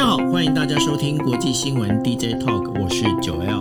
[0.00, 3.60] 家好，欢迎大家收听国际新闻 DJ Talk，我是九 L。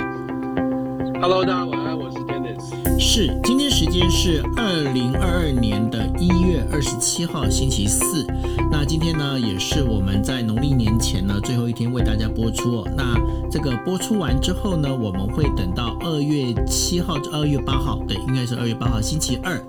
[1.20, 2.98] Hello，大家晚安，我是 Dennis。
[2.98, 8.26] 是，今天时间是二零二二年的一月二十七号星期四。
[8.72, 12.88] 那今天呢，也是我们在农历年前呢最后一天为大家播出哦。
[12.96, 13.20] 那
[13.52, 19.62] 这个播出完之后呢，我们会等到二月七号至二月八号，对，应该是二月八号星期二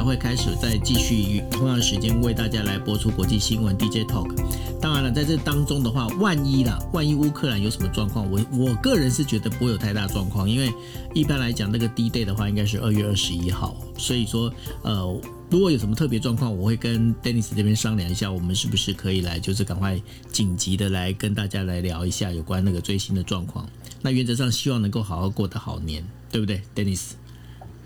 [0.00, 4.34] 才会开始再继续同样时间为大家来播出国际新闻 DJ Talk。
[4.80, 10.72] 当然了，在这当中的话，万一啦，万一乌克兰有什么状况，我我个人是觉得不会有太大状况，因为
[11.12, 14.50] 一般来讲，那个 D day 的话应该是二月二十一号，所以说，
[14.82, 20.00] 呃，如果有什么特别状况，我会跟 Dennis 这边商量一下，我们是不是可以来，就是赶快
[20.32, 23.68] 紧急的来跟大家来聊一下有关那个最新的状况。
[24.00, 27.10] 那原则上希望能够好好过得好年，对不对，Dennis？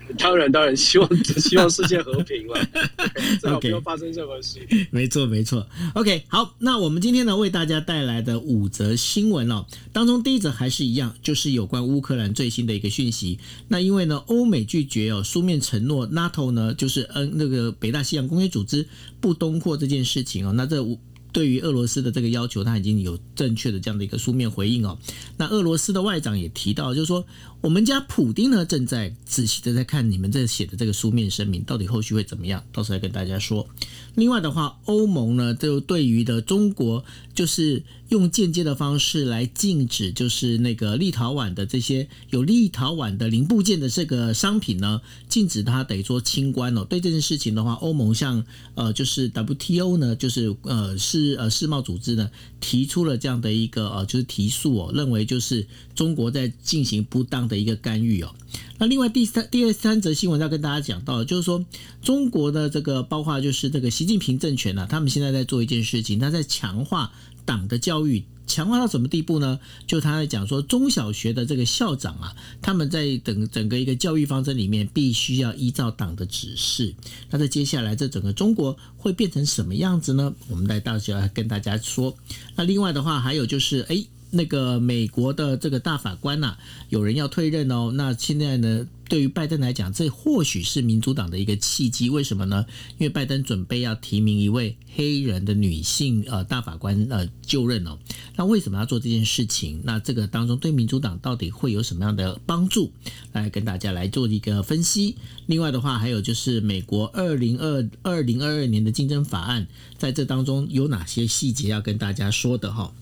[0.17, 2.67] 当然，当然，希望希望世界和平了，
[3.39, 4.59] 最好不 OK 要发生任何事。
[4.91, 5.67] 没错，没错。
[5.93, 13.39] OK，好，那我们今天呢为大家带来的五则新闻哦，当中第一则还是一样，就是有关乌克兰最新的一个讯息。
[13.67, 18.87] 那因为呢，欧美拒绝哦书面承诺 NATO 呢，就是嗯那个北大西洋公约组织
[19.19, 20.99] 不东扩这件事情哦，那这五。
[21.31, 24.97] 对于俄罗斯的这个要求，他已经有正确的这样的一个书面回应哦。
[25.35, 27.25] 那俄罗斯的外长也提到，就是说
[27.65, 33.67] 我们家普丁呢正在仔细的在看你们这写的这个书面声明，到底后续会怎么样，到时候再跟大家说。
[34.13, 46.85] 另外的话，欧盟呢就对于的中国就是用间接的方式来禁止，就是那个立陶宛的这些有立陶宛的零部件的这个商品呢，禁止它等于说清关哦。
[46.85, 52.29] 对这件事情的话，欧盟向呃就是 WTO 呢，就是呃世呃世贸组织呢
[52.61, 58.33] 提出了这样的一个呃就是提诉哦，认为就是中国在进行不当的一个干预哦。
[58.77, 61.63] 那另外第三第二三则新闻要跟大家讲到，就是说
[62.01, 67.11] 中国的这个包括就是这个习近平政权呢、他们现在在做一件事情，他在强化
[67.45, 68.23] 党的教育。
[68.47, 69.59] 强化到什么地步呢？
[69.87, 76.93] 就他在讲说，中小学的这个校长啊，他们在整整个一个教育方针里面，必须要依照党的指示。
[77.31, 80.31] 那在接下来，这整个中国会变成什么样子呢？
[80.47, 82.15] 我们在到时候要跟大家说。
[82.55, 84.05] 那另外的话，还有就是，哎。
[84.35, 86.57] 那个美国的这个大法官呐、
[86.89, 87.91] 有人要退任哦。
[87.93, 92.09] 那现在呢，对于拜登来讲，这或许是民主党的一个契机。
[92.09, 92.65] 为什么呢？
[92.97, 97.97] 因为拜登准备要提名一位黑人的女性呃大法官呃就任哦。
[98.35, 99.79] 那为什么要做这件事情？
[99.83, 102.91] 那这个当中对民主党到底会有什么样的帮助？
[103.31, 105.15] 来跟大家来做一个分析。
[105.45, 109.67] 另外的话，还有就是美国二零二二零二二年的竞争法案，
[109.97, 112.93] 在这当中有哪些细节要跟大家说的哈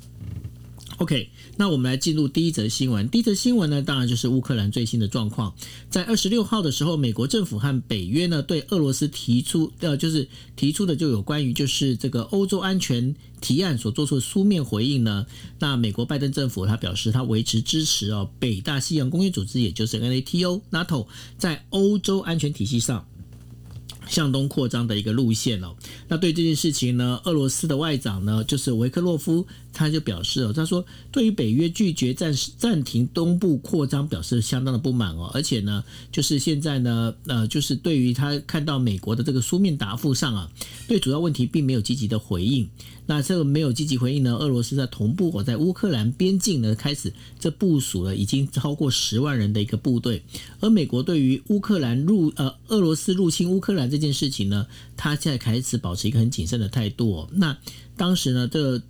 [1.03, 3.09] ？OK，那我们来进入第一则新闻。
[3.09, 5.53] 第一则新闻呢，当然就是乌克兰最新的状况。
[5.89, 10.25] 在二十六号的时候，美国政府和北约呢对俄罗斯提出，呃，就是
[10.55, 15.25] 提出的就有关于就是这个欧洲安全提案所做出的书面回应呢。
[15.59, 21.05] 那美国拜登政府他表示，他维持支持哦，北大西洋公约组织，也就是 NATO、NATO
[21.37, 23.05] 在欧洲安全体系上。
[24.07, 25.75] 向东扩张的一个路线哦，
[26.07, 40.51] 那对这件事情呢，俄罗斯的外长呢，就是维克洛夫，他就表示哦，他说对于北约拒绝暂时暂停东部扩张表示相当的不满哦，而且呢，就是现在呢，呃，就是对于他看到美国的这个书面答复上啊，
[40.87, 42.69] 对主要问题并没有积极的回应。
[43.05, 50.23] 那这个没有积极回应呢，俄罗斯在同步我在乌克兰边境呢开始这部署了已经超过十万人的一个部队，
[50.61, 54.65] 而美国对于乌克兰入呃俄罗斯入侵乌克兰这件事情呢，
[54.97, 57.29] 他现在开始保持一个很谨慎的态度、哦。
[57.31, 57.55] 那
[57.95, 58.81] 当时呢，这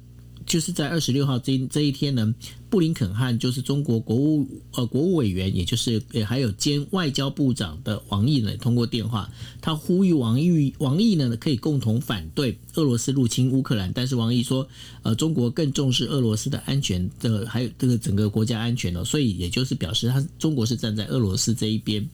[0.46, 2.34] 就是在二十六号这这一天呢，
[2.70, 14.66] 布林肯和就是中国国务呃国务委员，也就是也还有兼外交部长的王毅呢，通过电话，他呼吁王毅王毅呢可以共同反对俄罗斯入侵乌克兰，但是王毅说，
[15.02, 22.08] 呃，中国更重视俄罗斯的安全的，还有这个整个国家安全哦，所以也就是表示他中国是站在俄罗斯这一边。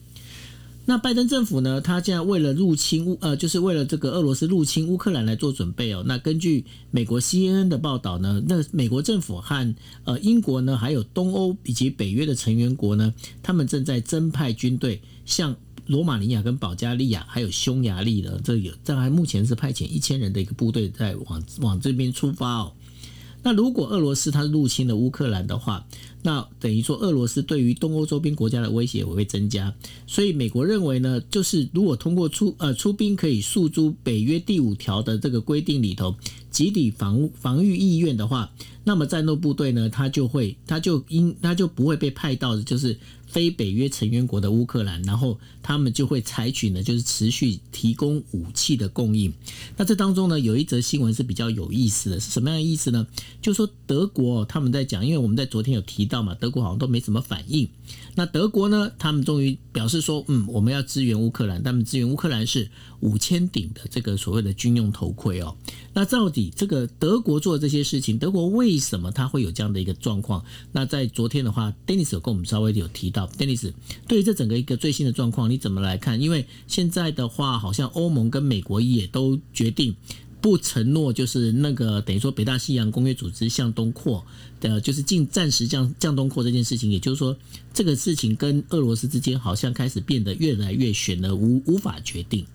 [0.86, 1.80] 那拜登政府呢？
[1.80, 6.02] 他现在为了入侵乌呃，就是为了这个俄罗斯入侵乌克兰来做准备哦。
[6.04, 9.74] 那根据美国 CNN 的报道呢，那美国政府和
[10.04, 15.54] 呃英国呢，还有东欧以及北约的成员国呢，他们正在增派军队向
[15.86, 22.72] 罗马尼亚跟保加利亚还有匈牙利的这有这还目前是派遣一千人的一个部队在往往这边出发哦。
[23.42, 25.86] 那如果俄罗斯它入侵了乌克兰的话，
[26.22, 29.74] 那等于说俄罗斯对于东欧周边国家的威胁也会增加。
[30.06, 36.14] 所以美国认为呢，就是如果通过出呃出兵可以诉诸北约第五条的这个规定里头，
[36.50, 38.52] 集体防防御意愿的话，
[38.84, 45.38] 那么战斗部队呢，他就会他就应他就不会被派到就是非北约成员国的乌克兰，然后
[45.70, 49.32] 他们就会采取呢，就是持续提供武器的供应。
[49.76, 53.06] 那这当中呢，有一则新闻是比较有意思的，是什么样的意思呢？
[53.40, 57.68] 就说德国他们在讲，因为我们在昨天有提到嘛，德国好像都没什么反应。
[58.16, 62.68] 那德国呢，他们终于表示说，嗯，我们要支援乌克兰，他们支援乌克兰是
[62.98, 65.56] 五千顶的这个所谓的军用头盔哦。
[65.92, 70.44] 那到底这个德国做的这些事情，德国为什么他会有这样的一个状况？
[70.72, 73.72] 那在昨天的话，Dennis 有跟我们稍微有提到，Dennis
[74.08, 76.20] 对于这整个一个最新的状况，你怎么来看？
[76.20, 79.94] 因为现在的话，好像欧盟跟美国也都决定。
[80.42, 84.24] 不承诺就是那个等于说北大西洋公约组织向东扩
[84.58, 87.36] 的，就是进暂时降降东扩这件事情，也就是说
[87.74, 92.46] 这个事情跟俄罗斯之间好像开始变得越来越悬了，无无法决定。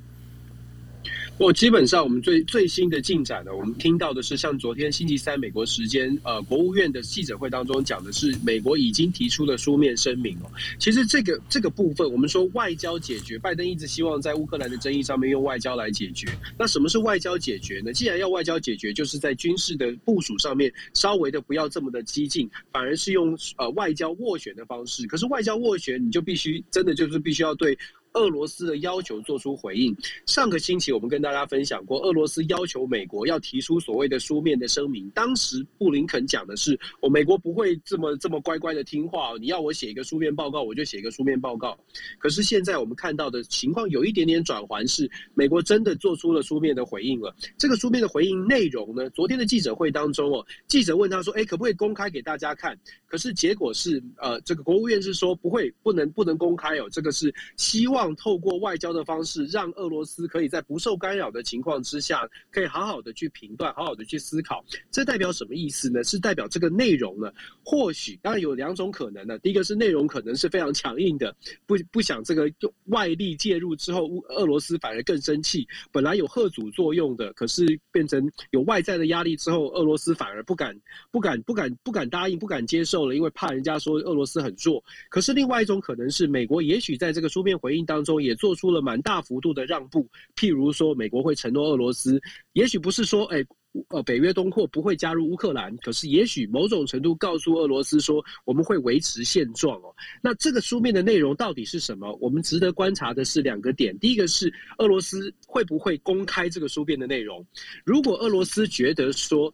[1.38, 10.50] 我基本上，我们最最新的进展呢，我们听到的是，像昨天星期三美国时间，呃，国务院的记者会当中讲的是，美国已经提出了书面声明哦。
[10.80, 16.26] 其实这个这个部分，我们说外交解决，拜登一直希望在乌克兰的争议上面用外交来解决。
[16.58, 17.92] 那什么是外交解决呢？
[17.92, 25.06] 既然要外交解决，就是在军事的部署上面稍微的不要这么的激进，反而是用呃外交斡旋的方式。
[25.06, 27.78] 可是外交斡旋，你就必须真的就是必须要对。
[28.16, 29.96] 俄罗斯的要求做出回应。
[30.26, 35.10] 上个星期我们跟大家分享过，俄罗斯要求美国要提出所谓的书面的声明。
[35.12, 41.78] 当时布林肯讲的是，我美国不会这么这么乖乖的听话，你要我写一个书面报告，我就写一个书面报告。
[42.18, 47.36] 可是现在我们看到的情况有一点点转环，是美国真的做出了书面的回应了。
[47.58, 49.10] 这个书面的回应内容呢？
[49.10, 52.78] 昨天的记者会当中哦，记者问他说：“哎，可不可以公开给大家看？”
[53.08, 56.88] 可是结果是，呃，这个国务院是说不会，不能，不能公开哦。
[56.90, 58.05] 这个是希望。
[58.14, 64.66] 透过外交的方式，让俄罗斯可以在不受干扰的情况之下，可以好好的去评断，好好的去思考。
[64.92, 66.04] 这代表什么意思呢？
[66.04, 67.32] 是代表这个内容呢？
[67.64, 69.40] 或许当然有两种可能呢。
[69.40, 71.34] 第一个是内容可能是非常强硬的，
[71.66, 72.52] 不不想这个
[72.88, 75.66] 外力介入之后，俄罗斯反而更生气。
[75.94, 80.76] 本来有贺阻作用的，可是变成有外在的压力之后，俄罗斯反而不敢、
[81.12, 84.84] 不敢、不敢、不敢答应、不敢接受了，因为怕人家说俄罗斯很弱。
[85.10, 90.06] 可是另外一种可能是，美国也许在这个书面回应当当中也做出了蛮大幅度的让步，
[90.36, 92.22] 譬如说，美国会承诺俄罗斯，
[92.52, 93.42] 也许不是说，哎，
[93.88, 99.96] 呃，北约东扩不会加入乌克兰，可是也许某种程度告诉俄罗斯说，我们会维持现状哦。
[100.22, 102.14] 那这个书面的内容到底是什么？
[102.20, 107.46] 我们值得观察的是两个点，第一个是俄罗斯会不会公开这个书面的内容？
[107.86, 109.54] 如果俄罗斯觉得说，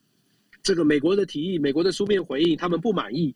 [0.64, 3.36] 这个美国的提议、美国的书面回应他们不满意。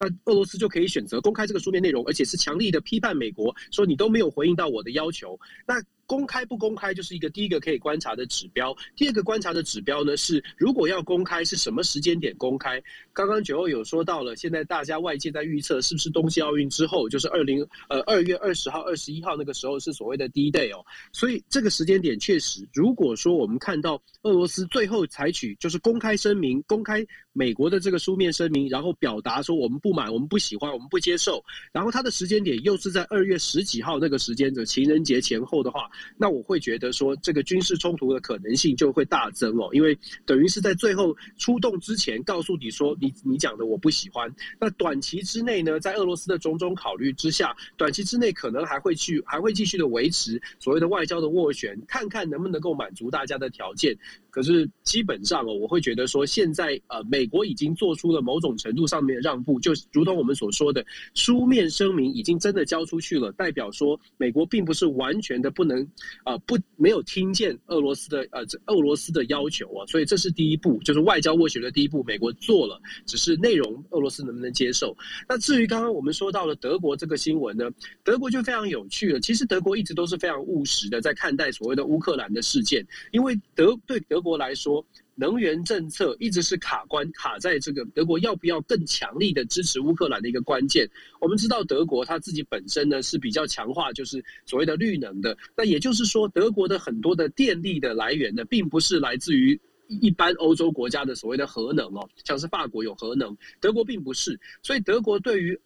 [0.00, 5.38] 那俄罗斯就可以选择公开这个书面内容，而且是强力的批判美国，说你都没有回应到我的要求。
[5.66, 5.82] 那。
[6.06, 8.74] 公开不公开就是一个第一个可以观察的指标。
[8.96, 12.82] 第二个观察的指标呢是，如果要公开，是什么时间点公开？
[13.12, 20.84] 刚刚九欧有说到了，现在大家外界在预测，是不是冬季奥运之后，就是二零呃二月二十号、二十一号那个时候是所谓的第一 day 哦。
[21.12, 31.42] 所以这个时间点确实，如果说我们看到俄罗斯最后采取就是公开声明，公开美国的这个书面声明，然后表达说我们不满、我们不喜欢、我们不接受，
[31.72, 35.88] 然后它的时间点又是在二月十几号那个时间的情人节前后的话。
[36.16, 44.32] 那我会觉得说，这个军事冲突的可能性就会大增哦，因为等于是在最后出动之前告诉你说，你你讲的我不喜欢。
[44.60, 53.96] 那短期之内呢，在俄罗斯的种种考虑之下，短期之内可能还会去，还会继续的维持所谓的外交的斡旋，看看能不能够满足大家的条件。
[54.30, 60.84] 可是基本上哦，我会觉得说，现在呃，美国已经做出了某种程度上面的让步，就如同我们所说的，
[61.14, 65.83] 书面声明已经真的交出去了，代表说美国并不是完全的不能
[66.24, 74.96] 啊不没有听见俄罗斯的呃俄罗斯的要求啊，所以这是第一步，就是外交斡旋的第一步，美国做了，只是内容俄罗斯能不能接受？
[75.28, 77.70] 那至于刚刚我们说到了德国这个新闻呢，
[78.02, 79.20] 德国就非常有趣了。
[79.20, 84.24] 其实德国一直都是非常务实的在看待所谓的乌克兰的事件，因为德对德。
[84.24, 84.82] 国来说，
[85.16, 90.88] 能源政策一直是卡关，卡在这个德国要不要更强力的支持乌克兰的一个关键。
[91.20, 95.36] 我们知道德国它自己本身呢是比较强化，就是所谓的绿能的。
[95.56, 104.38] 那也就是说，德国的很多的电力的来源呢，并不是来自于一般欧洲国家的所谓的核能哦，像是法国有核能，德国并不是。
[104.62, 105.58] 所以德国对于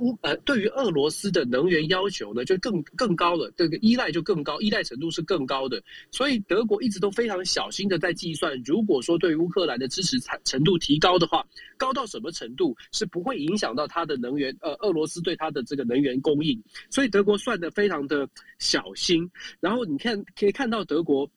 [0.00, 5.82] 乌呃，对于俄罗斯的能源要求呢，就更更高了，这个依赖就更高，依赖程度是更高的。
[6.10, 11.44] 所以德国一直都非常小心的在计算，如果说对乌克兰的支持程程度提高的话，
[11.76, 16.62] 高到什么程度是不会影响到它的能源，呃，俄罗斯对它的这个能源供应。
[16.90, 19.30] 所以德国算的非常的小心。
[19.60, 21.30] 然后你看可以看到德国。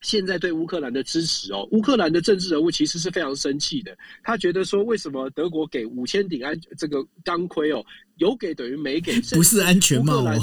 [0.00, 3.96] 现在对乌克兰的支持哦，乌克兰的政治人物其实是非常生气的。
[4.22, 7.84] 他觉得说，为什么德国给五千顶安这个钢盔哦，
[8.16, 10.34] 有给等于没给， 不是安全帽哦，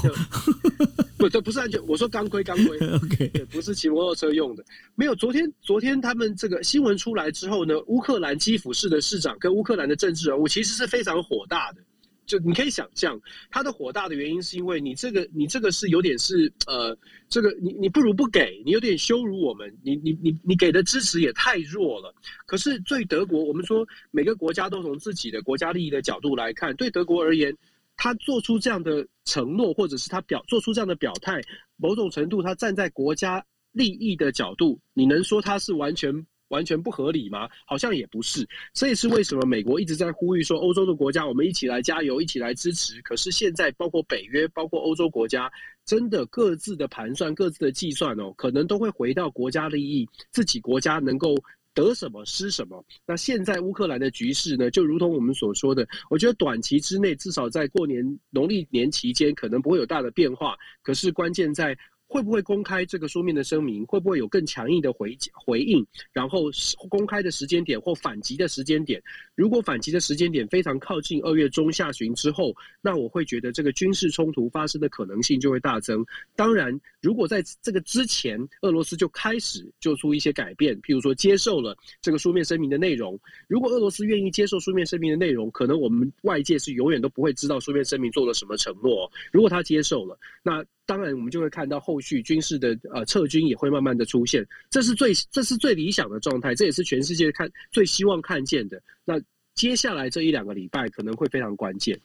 [1.18, 1.84] 不，这不是安全。
[1.88, 4.64] 我说钢盔，钢盔， OK，对，不是骑摩托车用的。
[4.96, 11.82] 没有，昨天昨天他们这个新闻出来之后呢，乌克兰基辅市的市长跟乌克兰的政治人物其实是非常火大的。
[12.28, 13.20] 就你可以想象，
[13.50, 16.96] 他的火大的原因是因为你这个你这个是有点是呃，
[17.30, 22.14] 这个你你不如不给，你有点羞辱我们，你你你你给的支持也太弱了。
[22.46, 27.56] 可是对德国，我们说每个国家都从自己的国家利益的角度来看，对德国而言，
[27.96, 31.42] 他做出这样的承诺，或者是他表做出这样的表态，
[31.78, 36.14] 某种程度他站在国家利益的角度，你能说他是完全？
[36.50, 37.50] 完全不合理吗？
[37.66, 38.48] 好像也不是。
[38.74, 43.02] 这也是为什么美国一直在呼吁说，欧洲的国家我们一起来加油，一起来支持。
[43.02, 45.52] 可是现在，包括北约，包括欧洲国家，
[45.86, 51.36] 真的各自的盘算、各自的计算哦，可能都会回到国家利益，自己国家能够
[51.74, 52.84] 得什么失什么。
[53.06, 60.56] 那现在乌克兰的局势呢，就如同我们所说的，我觉得短期之内，至少在过年农历年期间，可能不会有大的变化。
[60.82, 61.78] 可是关键在。
[62.08, 63.86] 会不会公开这个书面的声明？
[63.86, 65.86] 会不会有更强硬的回回应？
[66.14, 66.46] 然后
[66.90, 69.02] 公开的时间点或反击的时间点，
[69.36, 76.06] 如果反击的时间点非常靠近二月中下旬之后，那我会觉得这个军事冲突发生的可能性就会大增。
[76.36, 89.12] 当然，如果在这个之前，俄罗斯就开始做出一些改变，譬如说接受了这个书面声明的内容，如果俄罗斯愿意接受书面声明的内容，可能我们外界是永远都不会知道书面声明做了什么承诺。
[89.32, 90.64] 如果他接受了，那。
[90.88, 98.82] 当然，我们就会看到后续军事的呃撤军也会慢慢的出现，这是最这是最理想的状态，这也是全世界看最希望看见的。
[99.04, 99.22] 那
[99.54, 102.00] 接下来这一两个礼拜可能会非常关键。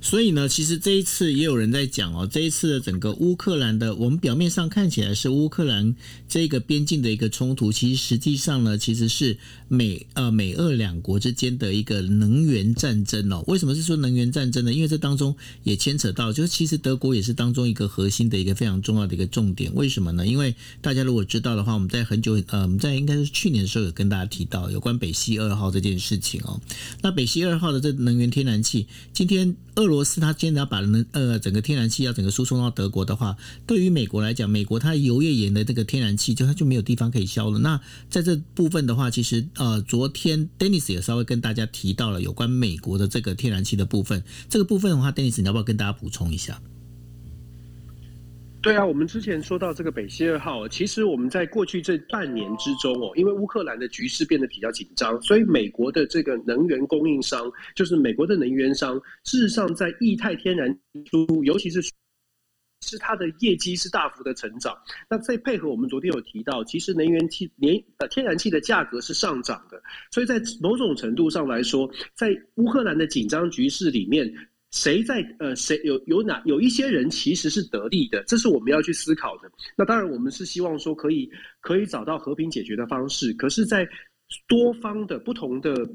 [0.00, 5.96] 所以呢，其实这一次也有人在讲哦，这一次的整个乌克兰的，我们表面上看起来是乌克兰
[6.28, 13.42] 这个边境的一个冲突，其实实际上呢，其实是美呃美俄两国之间的一个能源战争哦。
[13.48, 14.72] 为什么是说能源战争呢？
[14.72, 15.34] 因为这当中
[15.64, 19.74] 也牵扯到，就是其实德国也是当中一个核心的一个非常重要的一个重点。
[19.74, 20.24] 为什么呢？
[20.24, 26.60] 因为大家如果知道的话，我们在很久呃，我们在应该是去年的时候有跟大家提到有关北溪二号这件事情哦。
[27.02, 29.56] 那北溪二号的这能源天然气，今天。
[29.76, 33.36] 俄罗斯它坚持要把能呃整个天然气要整个输送到德国的话，
[33.66, 37.60] 对于美国来讲，美国它油页岩的这个天然气就它就没有地方可以销了。
[37.60, 44.24] 那在这部分的话，其实呃昨天 Dennis 也稍微跟大家提到了有关美国的这个天然气的部分。
[44.48, 46.60] 这个部分的话，Dennis 你要不要跟大家补充一下？
[48.60, 60.68] 对啊，我们之前说到这个北溪二号，其实我们在过去这半年之中哦，因为乌克兰的局势变得比较紧张，所以美国的这个能源供应商，就是美国的能源商，事实上在液态天然
[61.08, 61.80] 输入，尤其是
[62.84, 64.76] 是它的业绩是大幅的成长。
[65.08, 74.30] 那再配合我们昨天有提到，其实能源气、年呃天然气的价格是上涨的，所以在某种程度上来说，在乌克兰的紧张局势里面。
[74.70, 79.50] 谁在呃，谁有有哪有一些人其实是得利的，这是我们要去思考的。
[79.76, 83.32] 那当然，我们是希望说可以可以找到和平解决的方式。
[83.32, 83.88] 可是，在
[84.46, 85.88] 多方的不同的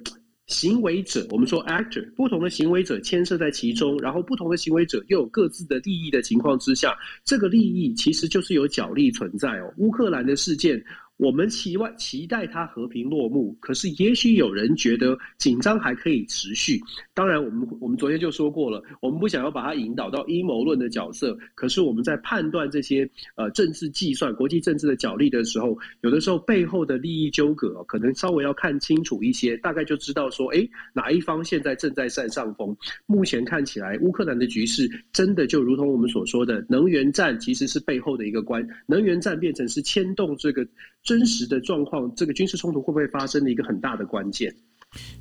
[0.47, 9.71] 行为者，我们说 actor，不同的行为者牵涉在其中，然后不同的行为者又有各自的利益的情况之下，这个利益其实就是有角力存在哦。
[9.77, 10.83] 乌克兰的事件。
[11.23, 16.77] 我们期望期待它和平落幕，可是也许有人觉得紧张还可以持续。
[17.13, 21.37] 当然，我们我们昨天就说过了，我们不想要把它引导到阴谋论的角色。
[21.55, 32.75] 可是我们在判断这些呃政治计算、国际政治的角力的时候，有的时候背后的利益纠葛可能稍微要看清楚一些，大概就知道说，哎，哪一方现在正在占上风。
[33.05, 40.67] 目前看起来，乌克兰的局势真的就如同我们所说的，能源战其实是背后的一个关，能源战变成是牵动这个。
[41.03, 44.55] 真实的状况，这个军事冲突会不会发生的一个很大的关键？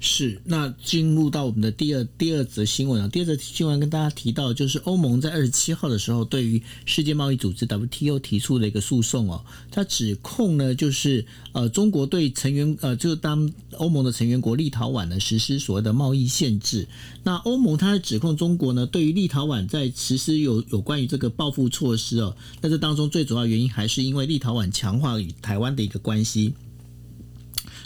[0.01, 0.41] 是。
[0.45, 16.87] 那进入到我们的第二第二则新闻啊，第二则新闻跟大家提到，就是欧盟在二十七号的时候，对于世界贸易组织 WTO 提出了一个诉讼哦，他指控呢，就是呃，中国对成员呃，就当欧盟的成员国立陶宛呢实施所谓的贸易限制。
[17.23, 26.55] 那欧盟它指控中国呢，对于立陶宛在实施有有关于这个报复措施哦，那这当中最主要原因还是因为立陶宛强化与台湾的一个关系。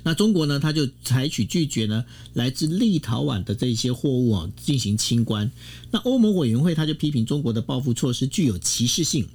[0.07, 5.51] 那中国呢，他就采取拒绝呢来自立陶宛的这些货物啊进行清关。
[5.91, 9.27] 那欧盟委员会他就批评中国的报复措施具有歧视性，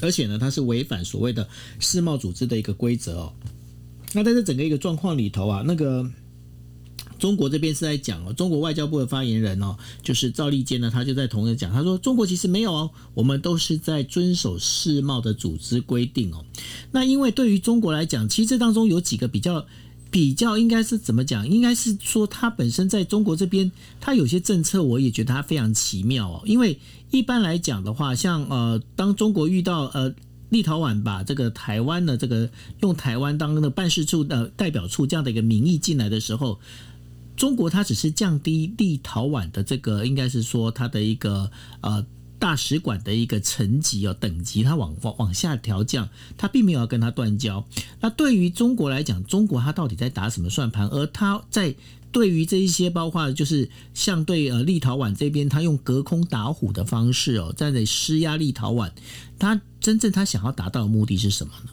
[0.00, 1.48] 而且呢，它是违反所谓的
[1.80, 3.32] 世贸组织的一个规则哦。
[4.12, 6.08] 那在这整个一个状况里头啊，那个。
[7.16, 16.44] 中国这边是在讲哦，中国外交部的发言人哦，就是赵立坚呢，他就在同时讲，他说中国其实没有哦，我们都是在遵守世贸的组织规定哦。
[16.90, 19.64] 那因为对于中国来讲，其实这当中有几个比较
[20.14, 21.48] 比较，应该是怎么讲？
[21.48, 26.42] 应该是说它本身在中国这边，它有些政策，我也觉得它非常奇妙哦。
[26.46, 26.78] 因为
[27.10, 30.14] 一般来讲的话，像呃，当中国遇到呃。
[30.50, 32.48] 立陶宛把这个台湾的这个
[32.80, 36.60] 用台湾当的办事处的代表处这样的一个名义进来的时候，
[37.34, 42.06] 中国它只是降低立陶宛的这个应该是说它的一个呃
[42.44, 47.64] 大使馆的一个层级哦等级，它往往往下调降，它并没有要跟他断交。
[48.02, 50.86] 那对于中国来讲，中国它到底在打什么算盘？
[50.88, 51.74] 而它在
[52.12, 58.90] 对于这一些，包括就是像对呃立陶宛这边，他用隔空打虎的方式哦，在那施压立陶宛，
[59.38, 61.70] 他真正他想要达到的目的是什么呢？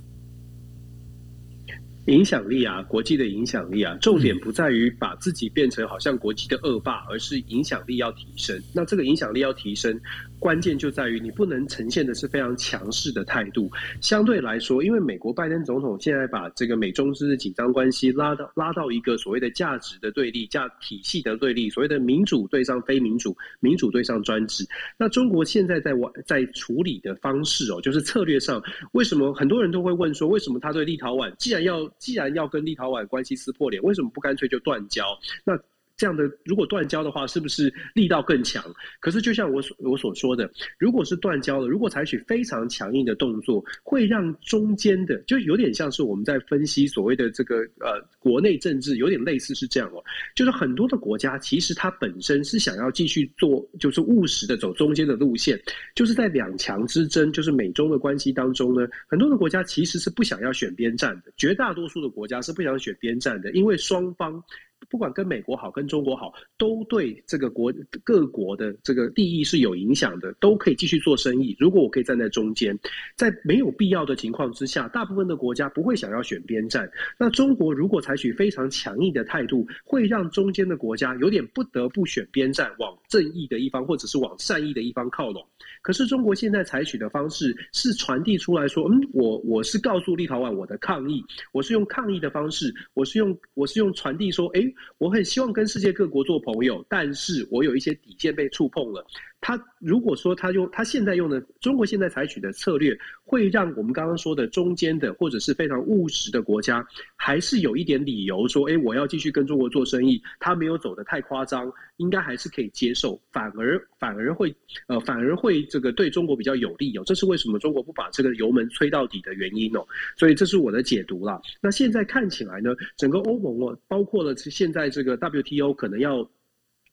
[2.06, 8.60] 影响力啊，国际的影响力啊，重点不在于把自己变成好像国际的恶霸，而是影响力要提升。
[8.74, 10.00] 那这个影响力要提升。
[10.40, 13.70] 关键就在于你不能呈现的是非常强势的态度。
[14.02, 24.68] 相对来说，因为美国拜登总统现在把这个美中之的紧张关系拉到拉到一个所谓的价值的对立、价体系的对立，所谓的民主对上非民主、民主对上专制。
[24.98, 28.60] 那中国现在在往在处理的方式哦，就是策略上，
[28.94, 35.06] 为什么很多人都会问说，为什么他对立陶宛既然要既然要跟立陶宛关系撕破脸，为什么不干脆就断交？
[35.44, 35.58] 那
[36.02, 38.64] 这样的如果断交的话，是不是力道更强？
[39.00, 50.04] 可是就像我所我所说的，如果是断交了，如果采取非常强硬的动作，会让中间的就有点像是我们在分析所谓的这个呃国内政治，有点类似是这样哦。
[50.34, 55.62] 就是很多的国家其实它本身是想要继续做，就是务实的走中间的路线，
[55.94, 64.44] 就是在两强之争，就是美中的关系当中呢，很多的国家其实是不想要选边站的，绝大多数的国家是不想选边站的，因为双方。
[64.90, 67.74] 不管跟美国好，跟中国好，都对这个国
[68.04, 71.56] 各国的这个利益是有影响的，都可以继续做生意。
[71.60, 72.78] 如果我可以站在中间，
[73.16, 76.90] 在没有必要的情况之下，大部分的国家不会想要选边站。
[77.18, 85.46] 那中国如果采取非常强硬的态度，会让中间的国家有点不得不选边站，往正义的一方或者是往善意的一方靠拢。
[85.82, 94.62] 可是中国现在采取的方式是传递出来说，嗯，我我是告诉立陶宛我的抗议，我是用抗议的方式，我是用我是用传递说，哎。
[94.98, 99.04] 我很希望跟世界各国做朋友，但是我有一些底线被触碰了。
[99.42, 110.22] 他如果说他用他现在用的中国现在采取的策略，会让我们刚刚说的中间的或者是非常务实的国家，还是有一点理由说，哎，我要继续跟中国做生意。
[110.40, 113.20] 他没有走的太夸张，应该还是可以接受。
[113.32, 114.56] 反而反而会
[114.88, 117.04] 呃反而会这个对中国比较有利哦。
[117.04, 119.84] 这是为什么中国不把这个油门吹到底的原因哦。
[120.16, 121.42] 所以这是我的解读了。
[121.60, 126.30] 那现在看起来呢，整个欧盟哦，包括了现在这个 WTO 可能要。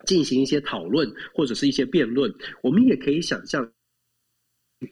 [0.06, 2.32] 进行一些讨论或者是一些辩论，
[2.62, 3.70] 我们也可以想象，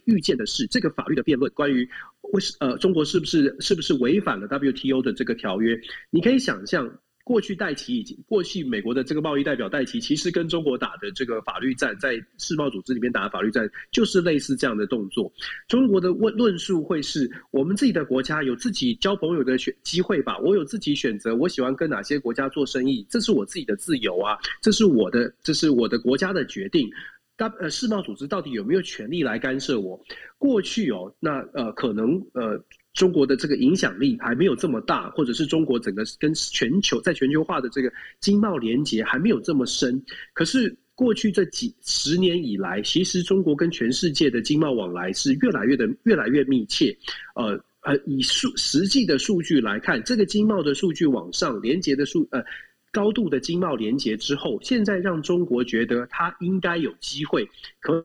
[0.05, 1.89] 预见的是这个法律的辩论，关于
[2.33, 7.01] 为呃中国是不是是不是违反了 WTO 的这个条约，你可以想象。
[7.27, 15.31] 过去戴奇已经过去，美国的这个贸易代表戴奇其实跟中国打的这个法律战，在世贸组织里面打的法律战，就是类似这样的动作。
[15.67, 20.39] 中国的论论述会是我们自己的国家有自己交朋友的选机会吧？
[20.39, 26.89] 我有自己选择，我喜欢跟哪些国家做生意，这是我自己的自由啊，这是我的，这是我的国家的决定。
[27.37, 30.01] 大呃世贸组织到底有没有权利来干涉我？
[30.39, 32.65] 过去哦，那呃可能呃。
[32.97, 40.03] 中国的这个影响力还没有这么大，或者是中国整个跟全球在全球化的这个经贸连接还没有这么深。
[40.33, 46.97] 可是过去这几十年以来，其实中国跟全世界的经贸往来是越来越的越来越密切。
[47.35, 52.43] 呃呃，以数实际的数据来看，这个经贸的数据往上连接的数呃
[52.91, 57.47] 高度的经贸连接之后，现在让中国觉得它应该有机会，
[57.79, 58.05] 可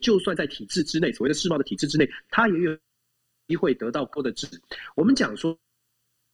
[0.00, 2.78] 就算在体制之内，所谓的世贸的体制之内，它也有。
[3.46, 4.46] 机会得到过的值。
[4.94, 5.56] 我们讲说，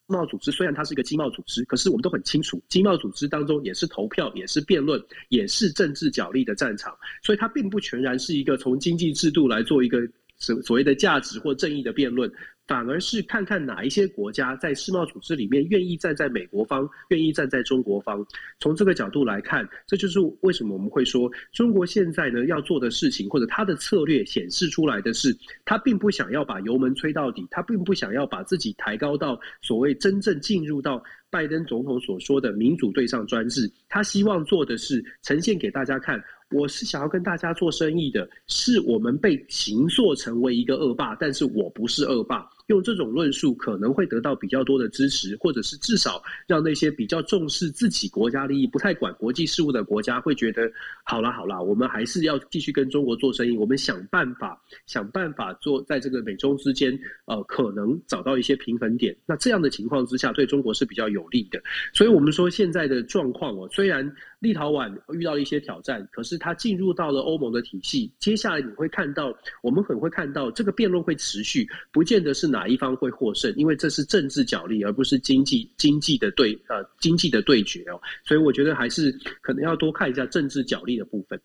[0.09, 10.01] 经贸组织虽然它是一个经贸组织，可是我们都很清楚，经贸组织当中也是投票，也是辩论，也是政治角力的战场，所以它并不全然是一个从经济制度来做一个
[10.37, 12.31] 所所谓的价值或正义的辩论。
[12.71, 18.25] 反而是看看哪一些国家在世贸组织里面愿意站在美国方，愿意站在中国方。
[18.61, 33.69] 从这个角度来看，这就是为什么我们会说，中国现在呢要做的事情，或者他的策略显示出来的是，他并不想要把油门吹到底，他并不想要把自己抬高到所谓真正进入到拜登总统所说的民主对上专制。
[33.89, 36.23] 他希望做的是呈现给大家看。
[36.53, 42.49] 我是想要跟大家做生意的，是我们被形塑成为一个恶霸，但是我不是恶霸。
[42.71, 50.71] 用这种论述可能会得到比较多的支持，或者是至少让那些比较重视自己国家利益、不太管国际事务的国家会觉得，
[51.03, 54.57] 好啦好啦，我们还是要继续跟中国做生意，我们想办法
[54.87, 59.17] 想办法做在这个美中之间，呃，可能找到一些平衡点。
[59.27, 61.61] 那这样的情况之下，对中国是比较有利的。
[61.93, 77.99] 所以我们说现在的状况哦，虽然立陶宛遇到一些挑战，可是它进入到了欧盟的体系，接下来你会看到，我们很会看到这个辩论会持续，不见得是哪哪一方会获胜，因为这是政治角力，而不是经济经济的对呃经济的对决哦。
[78.23, 81.41] 所以我觉得还是可能要多看一下政治角力的部分。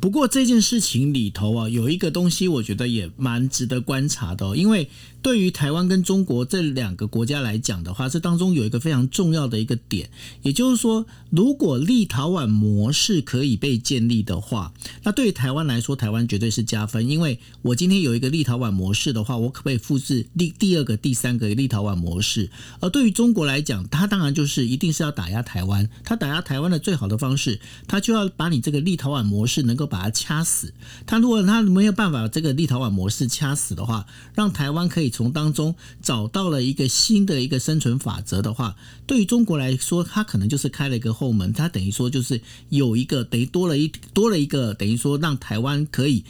[0.00, 4.88] 不过这件事情里头啊，有一个东西，我觉得也蛮值得观察的，因为
[5.20, 10.08] 对于台湾跟中国这两个国家来讲的话，这当中有一个非常重要的一个点，
[10.42, 22.50] 也就是说，如果立陶宛模式可以被建立的话，那对于台湾来说，台湾绝对是加分，因为我今天有一个立陶宛模式的话，我可不可以复制第第二个、第三个立陶宛模式？
[22.80, 29.57] 而对于中国来讲，它当然就是一定是要打压台湾，它打压台湾的最好的方式，它就要把你这个立陶宛模式。
[29.58, 30.72] 是能够把它掐死。
[31.04, 41.52] 他如果他没有办法这个立陶宛模式掐死的话，让台湾可以从当中找到了一个新的一个生存法则的话，对于中国来说，他可能就是开了一个后门。
[41.52, 46.24] 他等于说就是有一个等于多了一多了一个等于说让台湾可以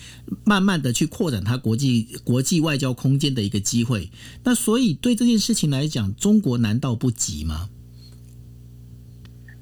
[0.45, 4.11] 慢慢的去扩展它国际国际外交空间的一个机会。
[4.45, 7.69] 那所以对这件事情来讲，中国难道不急吗？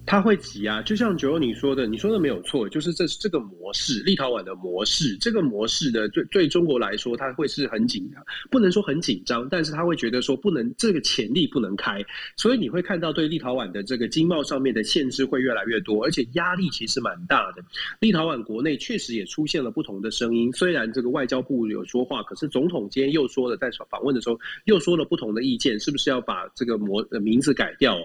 [0.07, 12.05] 他会急啊，就像九欧你说的，你说的没有错，就是这这个模式，立陶宛的模式，这个模式的对对中国来说，他会是很紧张，不能说很紧张，但是他会觉得说不能这个潜力不能开，
[12.37, 17.65] 所以你会看到对立陶宛的这个经贸上面的限制会越来越多，而且压力其实蛮大的。
[17.99, 27.99] 立陶宛国内确实也出现了不同的声音，虽然这个外交部有说话，可是总统今天又说了，在访问的时候又说了不同的意见，是不是要把这个模名字改掉？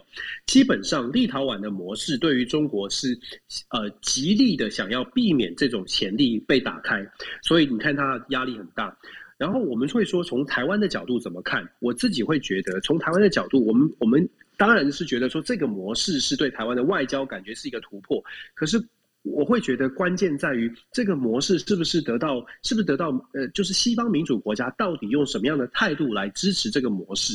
[0.47, 1.90] 基本上立陶宛的模。
[1.91, 3.19] 模式对于中国是
[3.67, 7.05] 呃极力的想要避免这种潜力被打开，
[7.43, 8.97] 所以你看它压力很大。
[9.37, 11.67] 然后我们会说，从台湾的角度怎么看？
[11.79, 14.25] 我自己会觉得，从台湾的角度，我们我们
[14.55, 18.23] 当然是觉得说这个模式是对台湾的外交感觉是一个突破。
[18.53, 18.81] 可是
[19.23, 27.33] 我会觉得关键在于这个模式是不是得到是不是得到呃，就是西方民主国家到底用什么样的态度来支持这个模式？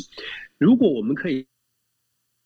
[0.57, 1.47] 如果我们可以。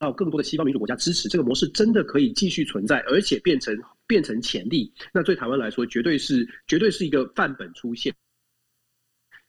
[0.01, 4.91] 到更多的西方民主国家支持这个模式，真的可以继续存在，而且变成变成潜力。
[5.13, 8.13] 那对台湾来说，绝对是绝对是一个范本出现。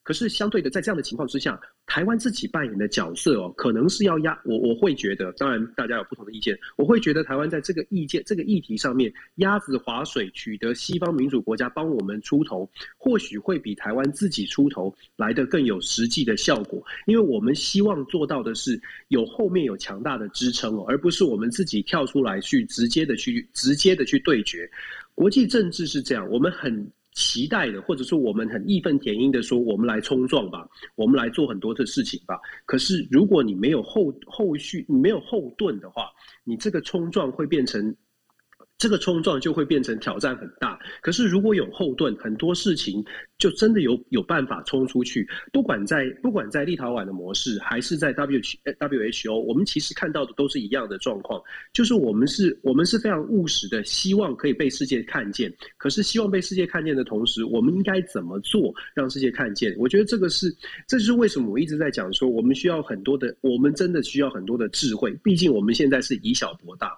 [0.03, 4.57] 可是相对的，在这样的情况之下，台湾自己扮演的角色哦，可能是要压我。
[4.57, 16.83] 我会觉得，当然大家有不同的意见，我会觉得台湾在这个意见、这个议题上面，鸭子划水，取得西方民主国家帮我们出头，或许会比台湾自己出头来的更有实际的效果。
[17.05, 24.67] 因为我们希望做到的是有后面有强大的支撑哦，而不是我们自己跳出来去直接的去直接的去对决。
[25.13, 26.91] 国际政治是这样，我们很。
[27.21, 32.39] 期待的，或者说我们很义愤填膺的说，我们来冲撞吧，我们来做很多的事情吧。
[32.65, 36.09] 可是如果你没有后后续，你没有后盾的话，
[36.43, 37.95] 你这个冲撞会变成。
[38.81, 40.79] 这个冲撞就会变成挑战很大。
[41.01, 43.05] 可是如果有后盾，很多事情
[43.37, 45.29] 就真的有有办法冲出去。
[45.53, 51.39] 不管在不管在立陶宛的模式，还是在 W WHO，我们其实看到的都是一样的状况，
[51.73, 55.53] 就是我们是我们是非常务实的，希望可以被世界看见。
[55.77, 59.75] 可是希望被世界看见的同时，我们应该怎么做让世界看见？
[59.77, 60.51] 我觉得这个是，
[60.87, 65.15] 这就是为什么我一直在讲说，我们需要很多的，我们真的需要很多的智慧。
[65.23, 66.97] 毕竟我们现在是以小博大。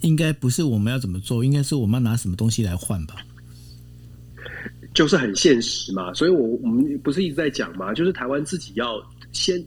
[0.00, 3.16] 应该不是我们要怎么做，应该是我们要拿什么东西来换吧？
[4.94, 9.00] 就是很现实嘛，所以我我们不是一直在讲嘛，就是台湾自己要
[9.32, 9.64] 先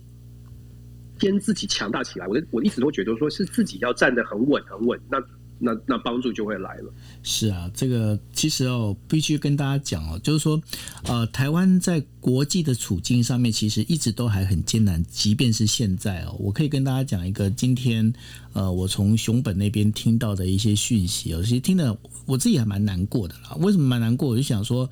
[1.20, 2.28] 先自己强大起来。
[2.28, 5.18] 我的我一直都觉得说是自己要站得很稳很稳，那
[5.62, 6.92] 那那帮助就会来了。
[7.24, 10.62] 是啊，这个其实哦，必须跟大家讲哦，就是说，
[11.04, 18.14] 呃，台湾在国际的处境上面，其实一直都还很艰难，即便是现在哦，我可以跟大家讲一个今天。
[18.54, 23.56] 呃，我从熊本那边听到的一些讯息，哦，其实听的我自己还蛮难过的啦。
[23.62, 24.28] 为什么蛮难过？
[24.28, 24.90] 我就想说，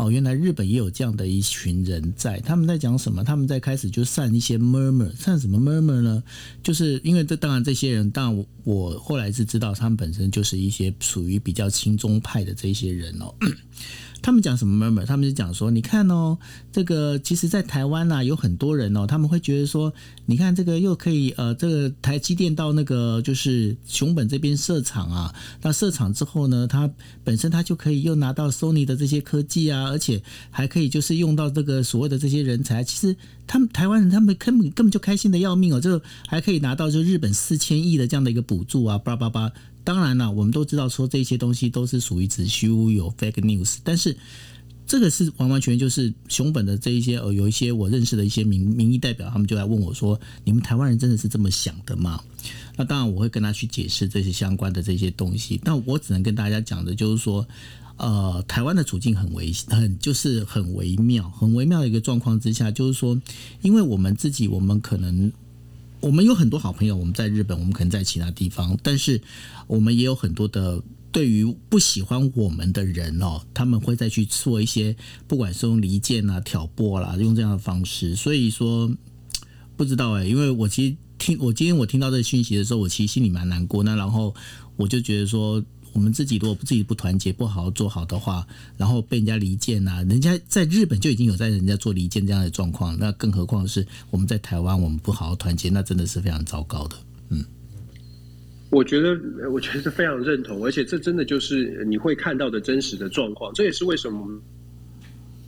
[0.00, 3.22] 哦，原来日本也有这样的一群人在，他们在讲什么？
[3.22, 6.22] 他们在开始就散一些 murmur，散什么 murmur 呢？
[6.62, 13.34] 就是因为这当然这些人，当然我我后来是知道，他们本身就是一些属于比较亲中派的这些人哦。
[14.22, 16.38] 他们讲什么他们就讲说，你看哦，
[16.72, 19.92] 这个其实，在台湾呐，有很多人哦，他们会觉得说，
[20.26, 26.90] 你看这个又可以呃，这个台积电到那个就是熊本这边设厂啊，那设厂之后呢，它
[27.24, 33.16] 本身它就可以又拿到 Sony 的这些科技啊，而且还可以就是用到这个所谓的这些人才，其实。
[33.52, 39.50] 他们台湾人他们根本根本就开心的要命哦，这个还可以拿到就日本四千亿的这样的一个补助啊，叭叭叭。
[39.84, 44.16] 当然了，我们都知道说这些东西都是属于子虚乌有 fake news，但是
[44.86, 52.22] 这个是完完全全就是熊本的这一些呃，有一些我认识的一些民民意代表，他们就来问我说：“你们台湾人真的是这么想的吗？”
[52.76, 57.46] 那当然我会跟他去解释这些相关的这些东西，但我只能跟大家讲的就是说。
[58.02, 63.20] 呃，台湾的处境很微，很就是很微妙，很微妙的一个状况之下，就是说，
[63.60, 65.30] 因为我们自己，我们可能
[66.00, 69.20] 我们有很多好朋友，我们在日本，我们可能在其他地方，但是
[69.66, 70.82] 我们也有很多的
[71.12, 74.96] 对于不喜欢我们的人哦，他们会再去做一些，
[75.28, 78.90] 不管是用离间啊、挑拨啦，用这样的方式，所以说
[79.76, 84.34] 不知道哎，因为我其实听我今天我听到这个讯息的时候，我其实心里蛮难过，那然后
[84.76, 85.62] 我就觉得说。
[85.92, 96.96] 我们自己如果自己不团结、不好好做好的话，然后被人家离间呐，人家在日本就已经有在人家做离间这样的状况，那更何况是我们在台湾，我们不好好团结，那真的是非常糟糕的。
[97.28, 97.44] 嗯，
[98.70, 99.18] 我觉得，
[99.50, 104.40] 我觉得非常认同，而且这真的就是你会看到的真实的状况，这也是为什么。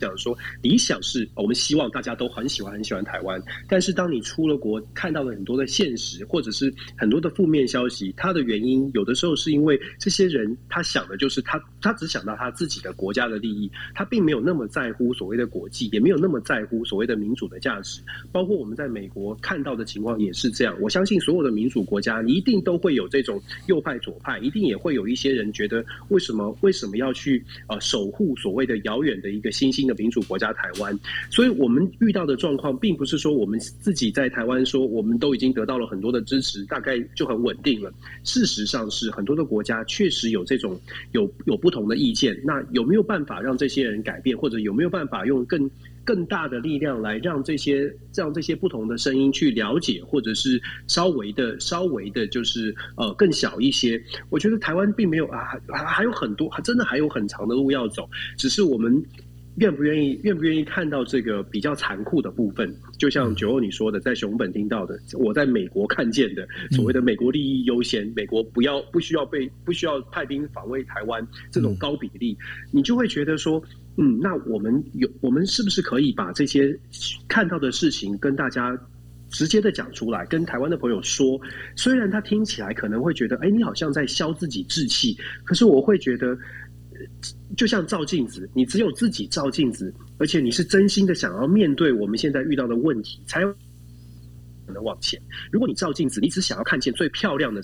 [0.03, 18.01] 讲说理想是我们希望大家都很喜欢很喜欢台湾，但是当你出了国，看到了很多的现实，或者是很多的负面消息，它的原因有的时候是因为这些人他想的就是他他只想到他自己的国家的利益，他并没有那么在乎所谓的国际，也没有那么在乎所谓的民主的价值。
[18.33, 20.75] 包括我们在美国看到的情况也是这样。
[20.81, 29.92] 我相信所有的民主国家一定都会有这种右派左派，一定也会有一些人觉得为什么为什么要去呃守护所谓的遥远的一个新兴的。
[29.95, 30.97] 民主国家台湾，
[31.29, 37.91] 所以我们遇到的状况，并不是说我们自己在台湾说我们都已经得到了很多的支持，大概就很稳定了。
[38.23, 40.79] 事实上是很多的国家确实有这种
[41.11, 42.39] 有有不同的意见。
[42.43, 45.69] 那有没有办法让这些人改变，或者有没有办法用更
[46.03, 54.01] 更大的力量来让这些让这些不同的声音去了解，或者是稍微的稍微的，就是呃更小一些？
[54.29, 58.09] 我觉得台湾并没有啊，还还有很多，还真的还有很长的路要走。
[58.37, 59.03] 只是我们。
[59.57, 62.73] 愿不愿意，愿不愿意看到这个比较残酷的部分？
[62.97, 72.35] 就像九欧你说的，在熊本听到的，我在美国看见的，所谓的美国利益优先，美国不要不需要被不需要派兵防卫台湾这种高比例，
[72.71, 73.61] 你就会觉得说，
[73.97, 76.75] 嗯，那我们有我们是不是可以把这些
[77.27, 78.75] 看到的事情跟大家
[79.29, 81.39] 直接的讲出来，跟台湾的朋友说？
[81.75, 86.35] 虽然他听起来可能会觉得，哎，你好像在消自己志气，可是我会觉得。
[87.55, 93.41] 就像照镜子，你只有自己照镜子，而且你是真心的想要面对我们现在遇到的问题，才
[94.65, 95.21] 可能往前。
[95.51, 97.61] 如果你照镜子，你只想要看见最漂亮的，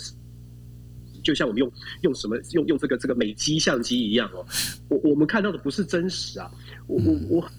[1.24, 1.72] 就像我们用
[2.02, 4.46] 用什么用用这个这个美机相机一样哦，
[4.90, 6.52] 我我们看到的不是真实啊，
[6.88, 7.52] 我我我。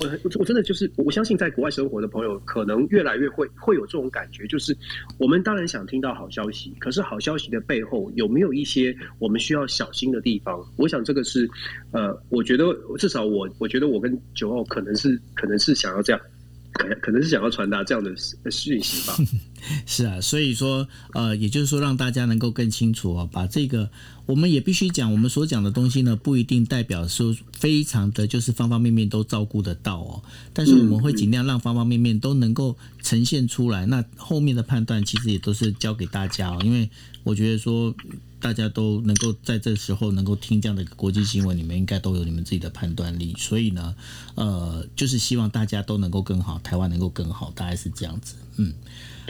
[0.00, 4.76] 我我真的就是，我相信在国外生活的朋友，可能越来越会会有这种感觉，就是
[5.18, 10.60] 我们当然想听到好消息，可是好消息的背后有没有一些我们需要小心的地方？
[10.76, 11.48] 我想这个是，
[11.92, 16.20] 呃，我觉得至少我我觉得我跟九号可能是可能是想要这样。
[16.72, 18.14] 可可能是想要传达这样的
[18.48, 19.16] 讯息吧。
[19.86, 23.90] 是啊，所以说，呃，也就是说，让大家能够更清楚哦，把这个，
[24.26, 30.22] 我们也必须讲，我们所讲的东西呢，不一定代表说非常的就是方方面面都照顾得到哦。
[30.52, 33.86] 但是我们会尽量让方方面面都能够呈现出来。
[33.86, 36.90] 那后面的判断其实也都是交给大家哦，因为
[37.24, 37.94] 我觉得说。
[38.42, 43.34] 大家都能够在这时候能够听这样的国际新闻，你们应该都有你们自己的判断力。
[43.38, 43.94] 所以呢，
[44.34, 48.36] 呃，就是希望大家都能够更好，台湾能够更好，大概是这样子。
[48.56, 48.72] 嗯，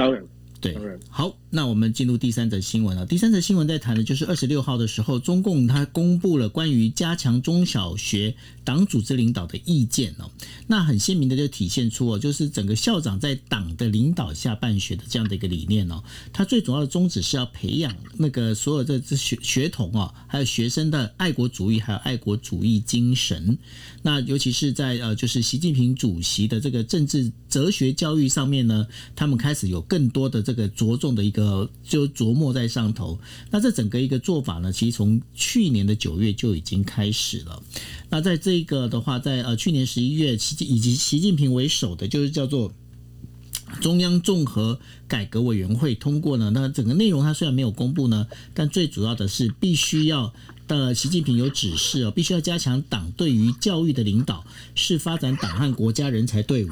[0.00, 0.24] 当然。
[0.62, 0.76] 对，
[1.08, 3.06] 好，那我们进入第三则新闻了。
[3.06, 10.30] 第三则新闻在谈的就是二十六号的时候，中共它公布了关于加强中小学党组织领导的意见哦。
[10.66, 16.04] 那很鲜明的就体现出哦，就是整个校长在党的领导下办学的这样的一个理念哦。
[16.30, 23.56] 它最主要的宗旨是要培养那个所有的这学学童哦，还有学生的爱国主义还有爱国主义精神。
[24.02, 33.18] 那尤其是在呃，就是习近平主席的这个政治哲学教育上面呢，他们开始有更多的这个着重的一个就琢磨在上头。
[33.50, 37.62] 那这整个一个做法呢，其实从去年的九月就已经开始了。
[38.08, 42.72] 那在这个的话，在呃去年十一月，习以及习近平为首的，就是叫做
[43.82, 46.50] 中央综合改革委员会通过呢。
[46.54, 50.32] 那整个内容它虽然没有公布呢，但最主要的是必须要。
[50.70, 54.44] 的习近平有指示哦，必须要加强党对于教育的领导，
[54.76, 56.70] 是发展党和国家人才队伍，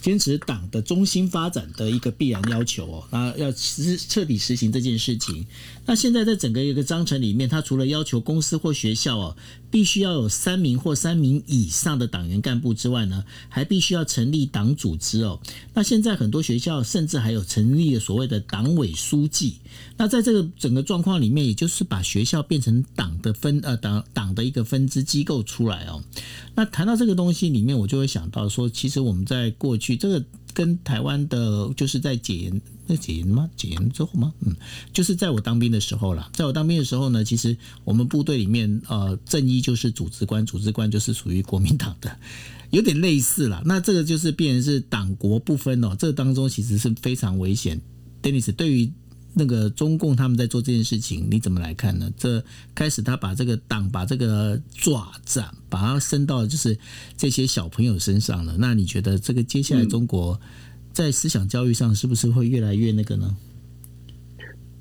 [0.00, 5.46] 坚持党的中心发展的一个必然要求哦，那要实彻底实行这件事情。
[5.86, 9.36] 那现在在整个一个章程里面，它除了要求公司或学校哦，
[9.70, 15.40] 必须要有三名或三名以上的党员干部之外呢，还必须要成立党组织哦。
[15.74, 19.58] 那现在很多学校甚至还有成立了所谓的党委书记。
[19.96, 26.02] 那在这个整个状况里面，也就是把学校变成党的分呃党党的一个分支机构出来哦。
[26.56, 30.24] 那谈到这个东西里面，我就会想到说，其实我们在过去这个。
[30.56, 33.50] 跟台湾的，就是在解严，那解严吗？
[33.58, 34.32] 解严之后吗？
[34.40, 34.56] 嗯，
[34.90, 36.30] 就是在我当兵的时候了。
[36.32, 42.18] 在我当兵的时候呢，其实我们部队里面，呃，正一就是组织官，组织官就是属于国民党的，
[42.72, 43.60] 有点类似了。
[43.66, 47.78] 那这个就是变然是党国不分哦，这当中其实是非常危险。
[48.22, 48.90] Dennis 对于
[49.38, 52.10] 那个中共他们在做这件事情，你怎么来看呢？
[52.16, 52.42] 这
[52.74, 56.78] 开始他把这个党把这个爪子啊把它伸到就是
[57.18, 58.56] 这些小朋友身上了。
[58.58, 60.40] 那你觉得这个接下来中国
[60.94, 63.36] 在思想教育上是不是会越来越那个呢？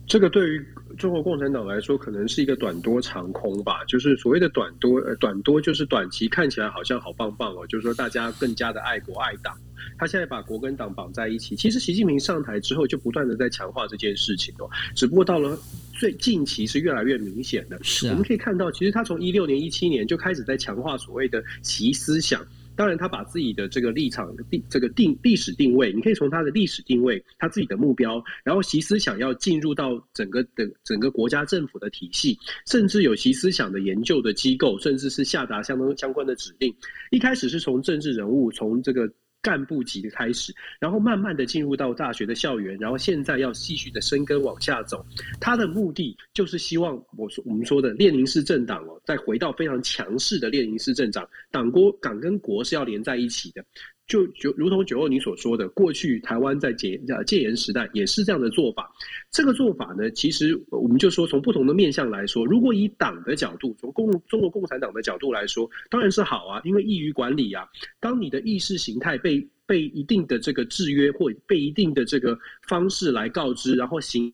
[0.08, 0.66] 这个对于
[0.98, 3.84] 中国共产党来说，可能是一个短多长空吧。
[3.86, 9.58] 就是所谓的短多，呃，短多就是短期看起来好像好棒棒哦，就是说大家更加的爱国爱党。
[9.98, 15.58] 他现在把国跟党绑在一起，其实习近平上台之后就不断的在强化这件事情哦，只不过到了
[15.94, 17.78] 最近期是越来越明显的。
[17.84, 22.46] 是，我们可以看到，其实他从一六年、一七年就开始在强化所谓的习思想。
[22.76, 36.74] 当然，他把自己的这个立场定这个定历史定位，你可以从他的历史定位，他自己的目标，然后习思想要进入到整个的整个国家政府的体系，甚至有习思想的研究的机构，甚至是下达相当相关的指令。
[37.12, 39.12] 一开始是从政治人物，从这个。
[39.46, 45.06] 干部级的开始，然后慢慢的进入到大学的校园，然后现在要继续的深耕往下走。
[45.40, 53.64] 他的目的就是希望我说我们说的列宁式政党哦，再回到非常强势的列宁式政党，党国党跟国是要连在一起的。
[54.08, 58.92] 就就如同九二你所说的，过去台湾在戒呃戒严时代也是这样的做法。
[59.32, 67.68] 这个做法呢，其实我们就说从不同的面向来说，如果以党的角度，从共中国共产党的角度来说，当然是好啊，因为易于管理啊。
[68.00, 72.38] 当你的意识形态被被一定的这个制约或被一定的这个
[72.68, 74.32] 方式来告知，然后行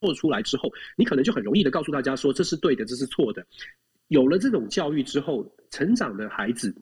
[0.00, 3.44] 做出来之后，你可能就很容易的告诉大家说这是对的，这是错的。
[4.06, 6.72] 有了这种教育之后，成长的孩子。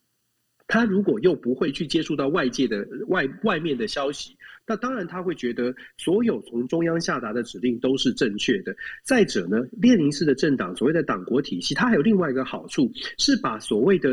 [0.70, 8.72] 他如果又不会去接触到外界的外外面的消息，那当然他会觉得所有从中央下达的指令都是正确的。
[9.04, 14.10] 再者呢，列宁式的政党所谓的党国体系，它还有另外一个好处，是把所谓的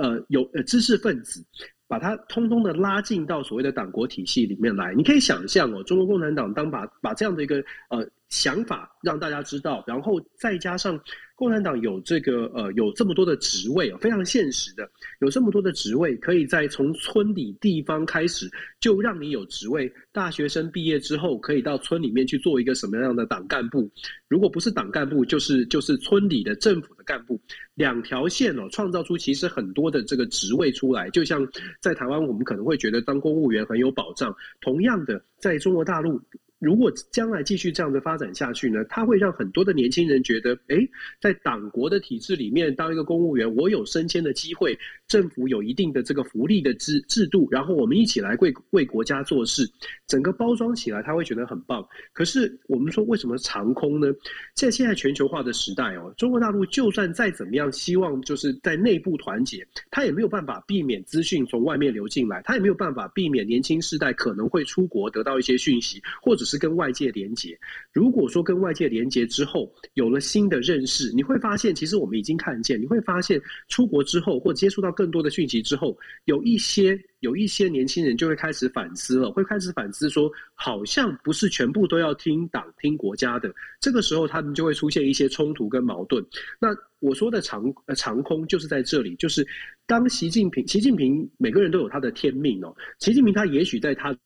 [0.00, 1.44] 呃有呃知识分子，
[1.86, 4.92] 把它通通的拉进到所谓的党国体系里面来。
[4.96, 10.98] 你可以想象哦，中国共产党当把把这样的一个呃想法让大家知道，然后再加上。
[11.36, 14.86] 共产党有这个呃，有这么多的职位，非常现实的，
[15.20, 18.46] 有这么多的职位，可以在从村里地方开始
[18.78, 19.90] 就让你有职位。
[20.12, 23.90] 大学生毕业之后，可以到村里面去做一个什么样的党干部？
[24.28, 27.40] 如果不是党干部，就是就是村里的政府的干部。
[27.74, 31.08] 两条线哦，创造出其实很多的这个职位出来。
[31.08, 31.40] 就像
[31.80, 34.36] 在台湾，我们可能会觉得当公务员很有保障。
[34.60, 36.20] 同样的，在中国大陆。
[36.60, 40.76] 如果将来继续这样的发展下去呢，它会让很多的年轻人觉得，哎，
[41.18, 49.68] 在党国的体制里面当一个公务员，我有升迁的机会，政府有一定的这个福利的制制度，然后我们一起来为为国家做事，
[50.06, 51.82] 整个包装起来他会觉得很棒。
[52.12, 54.08] 可是我们说为什么长空呢？
[54.54, 67.56] 在现在全球化的时代哦，中国大陆就算再怎么样希望就是在内部团结，他也没有办法避免资讯从外面流进来，他也没有办法避免年轻世代可能会出国得到一些讯息，或者是跟外界连接。
[67.92, 72.80] 如果说跟外界连接之后有了新的认识，你会发现，其实我们已经看见。
[72.80, 83.54] 你会发现，出国之后或接触到更多的讯息之后，有一些有一些年轻人就会开始反思了，会开始反思说，好像不是全部都要听党听国家的。
[83.80, 86.24] 这个时候，他们就会出现一些冲突跟矛盾。
[86.58, 89.46] 那我说的长呃长空就是在这里，就是
[89.86, 94.16] 当习近平习近平每个人都有他的天命哦，习近平他也许在他。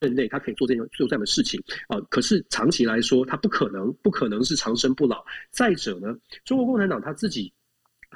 [0.00, 5.24] 任内，他可以做这样做这样的事情啊，可是长期来说，他不可能，不可能是长生不老。
[5.50, 7.52] 再者呢，中国共产党他自己。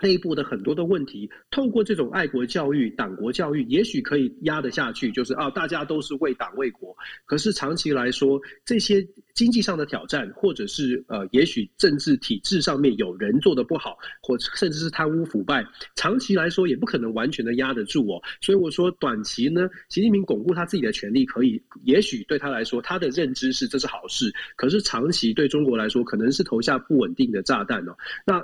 [0.03, 5.11] 内部的很多的问题，透过这种爱国教育、党国教育，也许可以压得下去。
[5.13, 6.97] 就是啊，大家都是为党为国。
[7.27, 18.21] 可是长期来说，这些经济上的挑战，或者是呃，也许政治体制上面有人做的不好，或甚至是贪污腐败，长期来说也不可能完全的压得住哦。
[18.41, 24.33] 所以我说，短期呢，习近平巩固他自己的权利，可以，也许对他来说，他的认知是这是好事。
[24.57, 27.97] 可是长期对中国来说，可能是投下不稳定的炸弹哦。
[28.27, 28.43] 那。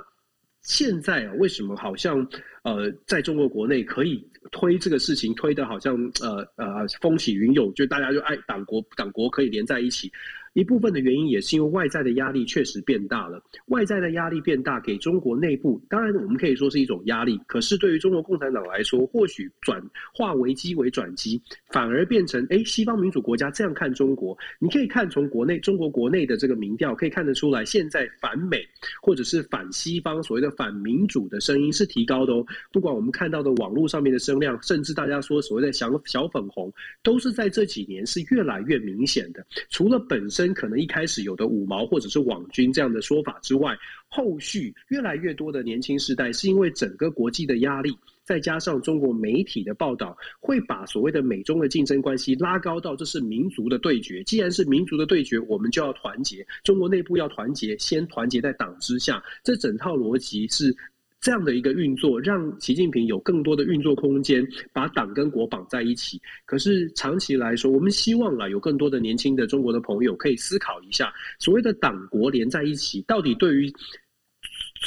[0.67, 2.19] 现在啊，为什么好像
[2.63, 10.11] 呃，在中国国内可以推这个事情推的好像呃呃风起云涌，就大家就爱党国党国可以连在一起。
[10.57, 19.79] 一部分的原因也是因为外在的压力确实变大了，外在的压力变大，给中国内部当然我们可以说是一种压力，可是对于中国共产党来说，或许转
[20.11, 21.39] 化危机为转机，
[21.69, 24.35] 反而变成哎，西方民主国家这样看中国。
[24.57, 28.65] 你可以看从国内中国国内的这个民调可以看得出来，现在反美
[28.99, 32.43] 或者是反西方所谓的反民主的声音是提高的哦。
[32.71, 39.45] 不管我们看到的网络上面的声量，甚至大家说所谓的小小粉红，都是在这几年是越来越明显的。
[39.69, 40.46] 除了本身。
[40.53, 43.77] 可能一开始有的五毛或者是网军这样的说法之外，
[44.07, 54.23] 后续越来越多的年轻世代是因为整个国际的压力，再加上中国媒体的报道，会把所谓的美中的竞争关系拉高到这是民族的对决。
[54.23, 59.23] 既然是民族的对决，我们就要团结，中国内部要团结，先团结在党之下。
[59.43, 60.75] 这整套逻辑是。
[61.19, 66.21] 这样的一个运作，让习近平有更多的运作空间，把党跟国绑在一起。
[66.45, 73.73] 可是长期来说，我们希望啊，有更多的年轻的中国的朋友可以思考一下，所谓的党国连在一起，到底对于。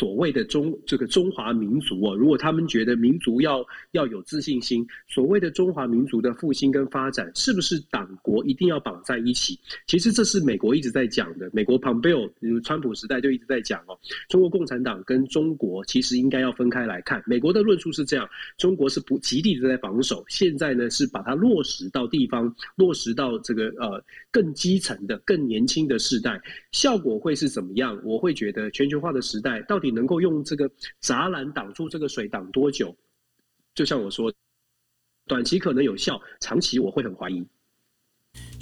[0.01, 9.59] 所谓的中这个中华民族哦，如果他们觉得民族要要有自信心，所谓的中华民族的复兴跟发展，是不是党国一定要绑在一起？
[9.87, 11.51] 其实这是美国一直在讲的。
[11.53, 12.31] 美国 Pompeo，
[12.63, 13.99] 川普时代就一直在讲哦，
[14.31, 17.23] 中国共产党跟中国其实应该要分开来看。
[17.27, 18.27] 美国的论述是这样：
[18.57, 26.41] 中国是不极力的在防守，现在呢是把它落实到地方，落实到这个呃更基层的、更年轻的世代，
[26.73, 28.01] 效果会是怎么样？
[28.03, 29.79] 我会觉得全球化的时代到。
[29.81, 30.71] 底底能够用这个
[31.03, 32.97] 栅栏挡住这个水挡多久？
[33.75, 34.33] 就像我说，
[35.27, 37.45] 短期可能有效，长期我会很怀疑。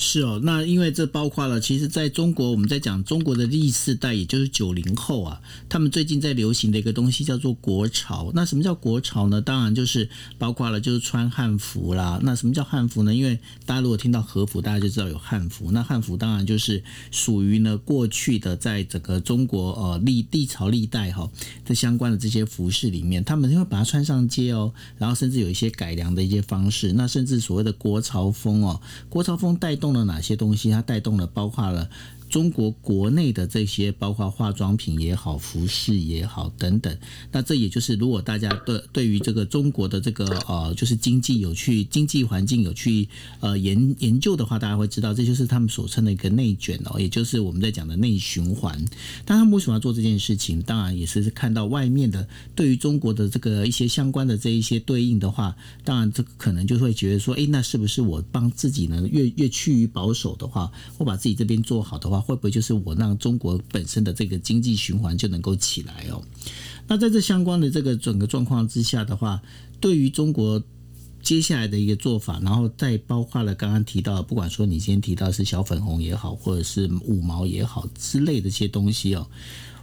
[0.00, 8.30] 是哦，那因为这包括了，其实在中国，我们在讲中国的第四代，也就是九零后啊，他们最近在流行的一个东西叫做国潮。
[8.32, 9.42] 那什么叫国潮呢？
[9.42, 10.08] 当然就是
[10.38, 12.20] 包括了，就是穿汉服啦。
[12.22, 13.12] 那什么叫汉服呢？
[13.12, 15.72] 因为大家如果听到和服，大家就知道有汉服。
[15.72, 21.28] 那汉服当然就是属于呢过去的，在整个中国呃历历朝历代哈
[21.64, 26.92] 的相关的这些服饰里面，他们就会把它穿上街哦，然后甚至有一些改良的一些方式。
[26.92, 29.88] 那甚至所谓的国潮风哦，国潮风带动。
[29.88, 30.70] 了哪些东西？
[30.70, 31.88] 它带动了，包括了。
[32.28, 36.96] 中国国内的这些，包括化妆品也好、服饰也好等等，
[37.32, 43.08] 那这也就是如果大家对对于这个中国的这个呃，就是经济有去经济环境有去
[43.40, 48.78] 呃研研究的话，大家会知道，这就是他们所称的一个内卷哦，也就是我们在讲的内循环。
[49.24, 50.60] 但他们为什么要做这件事情？
[50.62, 62.17] 当然也是看到外面的对于中国的这个一些相关的这一些对应的话，当然这可能就会觉得说，哎，那是不是我帮自己呢越越趋于保守的话，我把自己这边做好的话？
[62.20, 66.22] 会不会就是我让中国本身的这个经济循环就能够起来哦？
[66.86, 69.42] 那在这相关的这个整个状况之下的话，
[69.80, 70.62] 对于中国
[71.22, 79.28] 接下来的一个做法，然后再包括了刚刚提到，不管说你今天提到是小粉红也好，或者是五毛也好之类的一些东西哦，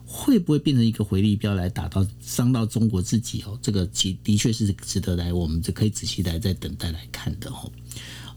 [0.05, 3.59] 会不会变成一个回力标来打到伤到中国自己哦？
[3.61, 7.71] 这个其的确是值得来我们这可以仔细来再等待来看的哦。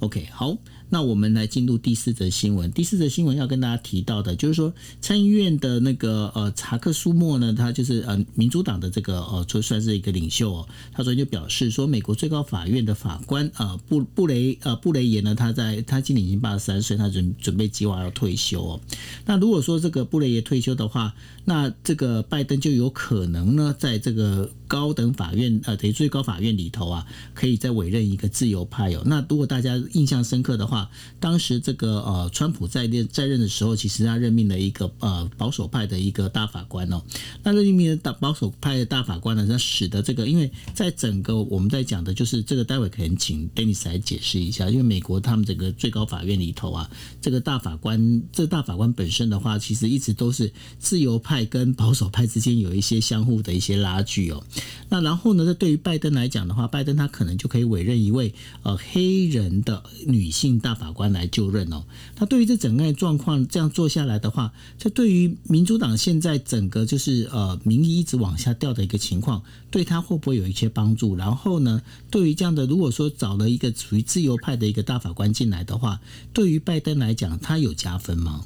[0.01, 0.57] OK，好。
[0.91, 2.71] 那我们来进入第四则新闻。
[2.73, 10.69] 第四则新闻要跟大家提到的，就是说参议院的那个呃查克舒默呢，他就是呃民主党的这个呃就算是一个领袖哦。
[10.93, 18.81] 他昨天就表示说，美国最高法院的法官啊布布雷呃布雷耶呢，他在他今年已经八十三岁，他准准备计划要退休哦。
[19.27, 21.15] 那如果说这个布雷耶退休的话，
[21.45, 29.03] 那这个拜登就有可能呢，在这个高等法院呃等于最高法院里头啊，可以再委任一个自由派哦。
[29.07, 30.89] 那如果大家印象深刻的话，
[31.19, 37.03] 当时这个呃，川普在任在任的时候，其实他任命了一个呃保守派的一个大法官哦。
[37.43, 44.69] 那任命的大保守派的大法官呢，那使得这个，因为在整个我们在讲的就是这个，待会可能请 Dennis 来解释一下。
[44.69, 46.91] 因为美国他们整个最高法院里头啊，
[47.21, 54.45] 这个大法官，这大法官本身的话，其实一直都是自由派跟保守派之间有一些相互的一些拉锯哦。
[54.89, 61.85] 那然后呢，这对于拜登来讲的话，拜登他可能就可以委任一位呃黑人的女性大法官来就任哦。
[62.19, 71.15] 那对于这整个状况这样做下来的话，这对于民主党现在整个就是呃民意一直往下掉的一个情况，对他会不会有一些帮助？
[71.15, 76.01] 然后呢，对于这样的如果说找了一个属于自由派的一个大法官进来的话，
[76.33, 78.45] 对于拜登来讲，他有加分吗？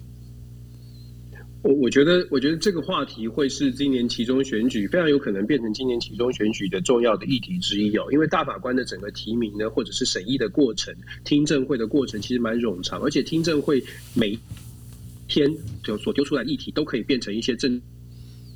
[1.63, 8.05] 我我觉得，我觉得这个话题会是今年其中选举非常有可能变成今年其中选举的重要的议题之一哦。
[8.11, 10.93] 因为大法官的整个提名呢，或者是审议的过程、
[11.25, 13.83] 听证会的过程，其实蛮冗长，而且听证会
[14.13, 14.37] 每
[15.29, 15.49] 天
[15.85, 17.81] 就所丢出来议题都可以变成一些政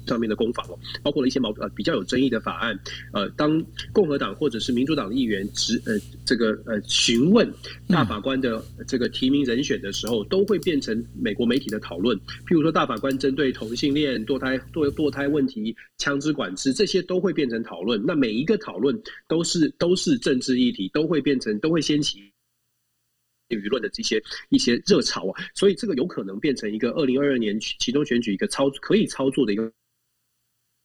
[0.07, 2.79] 上面的攻防哦，包括了一些矛呃比较有争议的法案，
[3.13, 7.51] 呃，当共和党或者是民主党的议员直呃这个呃询问
[7.89, 12.17] 大法官的这个提名人选的时候，都会变成美国媒体的讨论。
[12.47, 18.03] 譬如说，大法官针对同性恋、堕胎、堕堕胎问题、枪支管制这些都会变成讨论。
[18.07, 22.21] 那每一个讨论都是都是政治议题，都会变成都会掀起。
[23.49, 29.73] 舆论的这些一些热潮啊，所以这个有可能变成一个二零二二年其中选举一个操可以操作的一个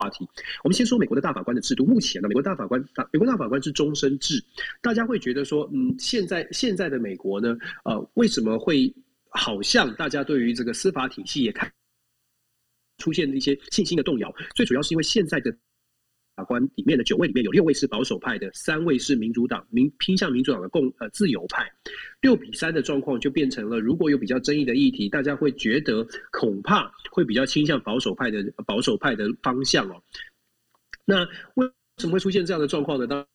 [0.02, 0.28] 话题。
[0.64, 4.43] 我们先说美国的大法官的制度，目前呢，美国大法官大美国大法官是终身制，
[4.82, 8.91] 大家会觉得说，嗯，现在现在的美国呢，呃，为什么会
[9.30, 11.72] 好像大家对于这个司法体系也看
[12.97, 14.34] 出现一些信心的动摇？
[14.56, 15.56] 最主要是因为现在的。
[16.44, 21.70] 官里面的九位里面有六位是保守派的，三位是民主党民偏向民主党的共呃自由派，
[22.22, 30.02] 六比三的状况就变成了，如果有比较争议的议题，大家会觉得恐怕会比较倾向保守派的保守派的方向哦。
[31.06, 33.08] 那为什么会出现这样的状况呢？
[33.08, 33.26] 当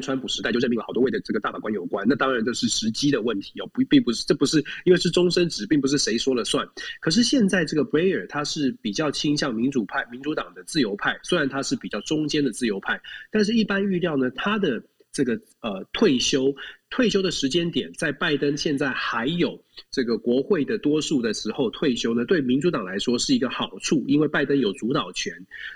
[0.00, 6.66] 川普时代就任命了好多位的这个大法官有关，那当然这是时机的问题哦，不并不是这不是因为是终身制，并不是谁说了算。
[7.00, 14.82] 可是现在这个 Breyer 他是比较倾向民主派、民主党的自由派，虽然他是比较中间的自由派，但是一般预料呢，他的。
[15.20, 16.54] 这个呃退休
[16.88, 25.30] 退休的时间点，在拜登现在还有这个国会的多数的时候退休呢，对民主党来说是一个好处，因为拜登有主导权。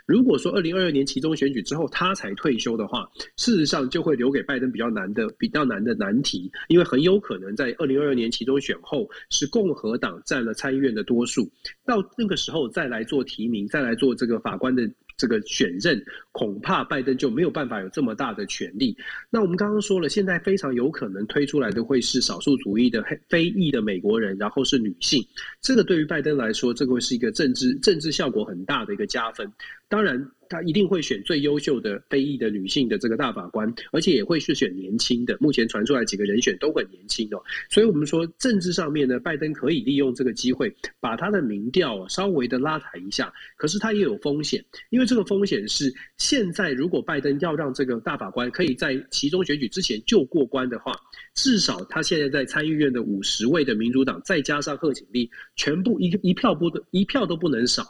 [0.07, 11.51] 如果说二零二二年其中选举之后他才退休的话，事实上就会留给拜登比较难的比较难的难题，因为很有可能在二零二二年其中选后是共和党占了参议院的多数，
[11.85, 14.91] 到那个时候再来做提名，再来做这个法官的。
[15.17, 16.03] 这个选任
[16.33, 18.97] 恐怕拜登就没有办法有这么大的权力。
[19.31, 25.25] 那我们刚刚说了，现在非常有可能推出来的会是少数族裔的非裔的美国人，然后是女性。
[25.61, 29.51] 这个对于拜登来说，这个会是一个政治政治效果很大的一个加分。
[29.89, 30.31] 当然。
[30.49, 35.37] 他一定会选最优秀的非裔的女性的这个大法官，而且也会是选年轻的。
[35.41, 43.33] 目前传出来几个人选都很年轻哦，所以我们说政治上面呢，拜登可以利用这个机会把他的民调稍微的拉抬一下。
[43.57, 50.95] 可是他也有风险，因为这个风险是现在如果拜登要让这个大法官可以在其中选举之前就过关的话，
[51.35, 57.85] 至少他现在在参议院的五十位的民主党再加上贺锦丽，全部一一票不得一票都不能少。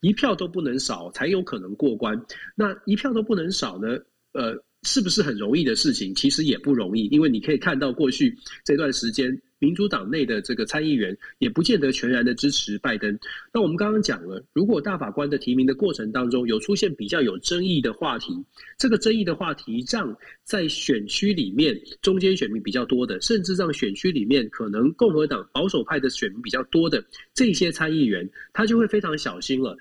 [0.00, 2.20] 一票都不能少，才有可能过关。
[2.54, 3.98] 那一票都不能少呢？
[4.32, 6.14] 呃，是不是很容易的事情？
[6.14, 9.40] 其实也不容易，因为你可以看到过去这段时间。
[9.60, 13.16] 民主党内的这个参议员也不见得全然的支持拜登。
[13.52, 18.34] 那我们刚刚讲了，如果大法官的提名的过程当中有出现比较有争议的话题，
[18.76, 27.04] 这个争议的话题让在选区里面中间选民比较多的，甚至让选区里面可能共和党保守派的选民比较多的
[27.34, 29.76] 这些参议员，他就会非常小心了。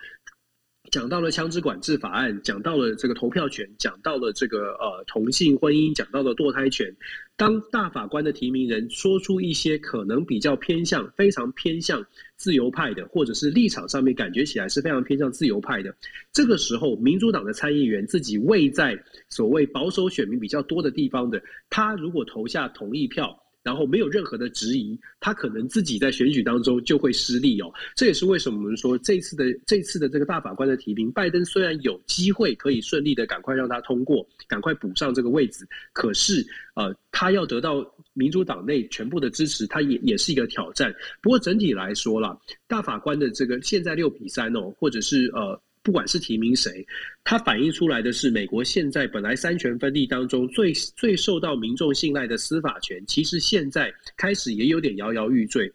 [0.92, 6.94] 讲到了枪支管制法案，讲到了这个投票权，讲到了这个呃同性婚姻，讲到了堕胎权。
[7.36, 15.96] 当大法官的提名人说出一些可能比较偏向、非常偏向自由派的，或者是立场上面感觉起来是非常偏向自由派的，
[16.34, 23.38] 这个时候，民主党的参议员自己位在所谓保守选民比较多的地方的，他如果投下同意票。
[23.70, 27.72] 然后没有任何的质疑，他可能自己在选举当中就会失利哦。
[27.96, 36.44] 这也是为什么我们说这次的这次的这个大法官的提名，拜登虽然有机会可以顺利的赶快让他通过，赶快补上这个位置，可是
[36.74, 40.92] 呃，他要得到民主党内全部的支持，他也也是一个挑战。
[41.22, 42.36] 不过整体来说啦，
[42.68, 45.62] 大法官的这个现在六比三哦，或者是呃。
[45.82, 46.86] 不管是提名谁，
[47.24, 55.72] 它反映出来的是美国现在本来三权分立当中最最受到民众信赖的司法权，其实现在开始也有点摇摇欲坠。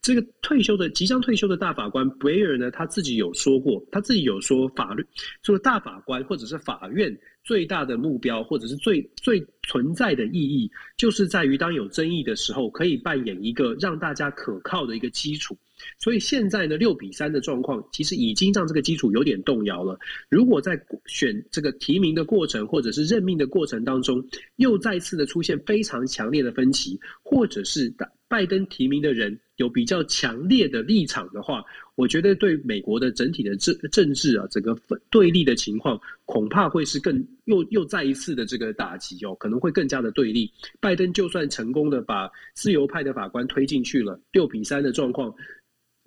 [0.00, 5.04] 这个退休的即将退休的大法官 b r e r 呢，他自己有说过，他自己有说法律，
[5.42, 15.58] 就是大法官或者是法院最大的目标，或者是最最存在的意义，就是在于当有争议的时候，可以扮演一个让大家可靠的一个基础。
[15.98, 19.98] 所以现在呢，六比三的状况，其实已经让这个基础有点动摇了。
[20.28, 24.24] 如果在选这个提名的过程，或者是任命的过程当中，
[24.56, 27.92] 又再次的出现非常强烈的分歧，或者是
[28.28, 31.64] 拜登提名的人有比较强烈的立场的话，
[31.94, 34.76] 我觉得对美国的整体的政政治啊，整个
[35.08, 40.52] 对立的情况，恐怕会是更又又再一次的这个打击哦，可能会更加的对立。
[40.78, 45.34] 拜登就算成功的把自由派的法官推进去了，六比三的状况。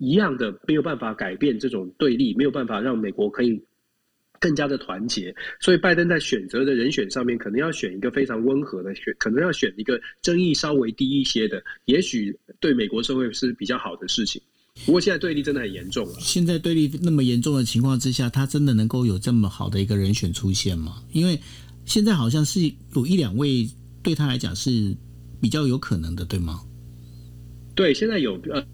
[0.02, 3.62] 一样的没有办法改变这种对立，没有办法让美国可以
[4.40, 5.32] 更加的团结。
[5.60, 14.42] 所以拜登在选择的人选上面，可能要选一个非常温和的，选可能要选一个争议稍微低一些的，也许对美国社会是比较好的事情。
[14.84, 16.14] 不过现在对立真的很严重了。
[16.18, 21.00] 现在对立那么严重的情况之下，他真的能够有这么好的一个人选出现吗？
[21.12, 21.38] 因为
[21.84, 22.60] 现在好像是
[22.96, 23.68] 有一两位
[24.02, 24.96] 对他来讲是
[25.40, 26.60] 比较有可能的，对吗？
[27.76, 28.66] 对，现在有呃。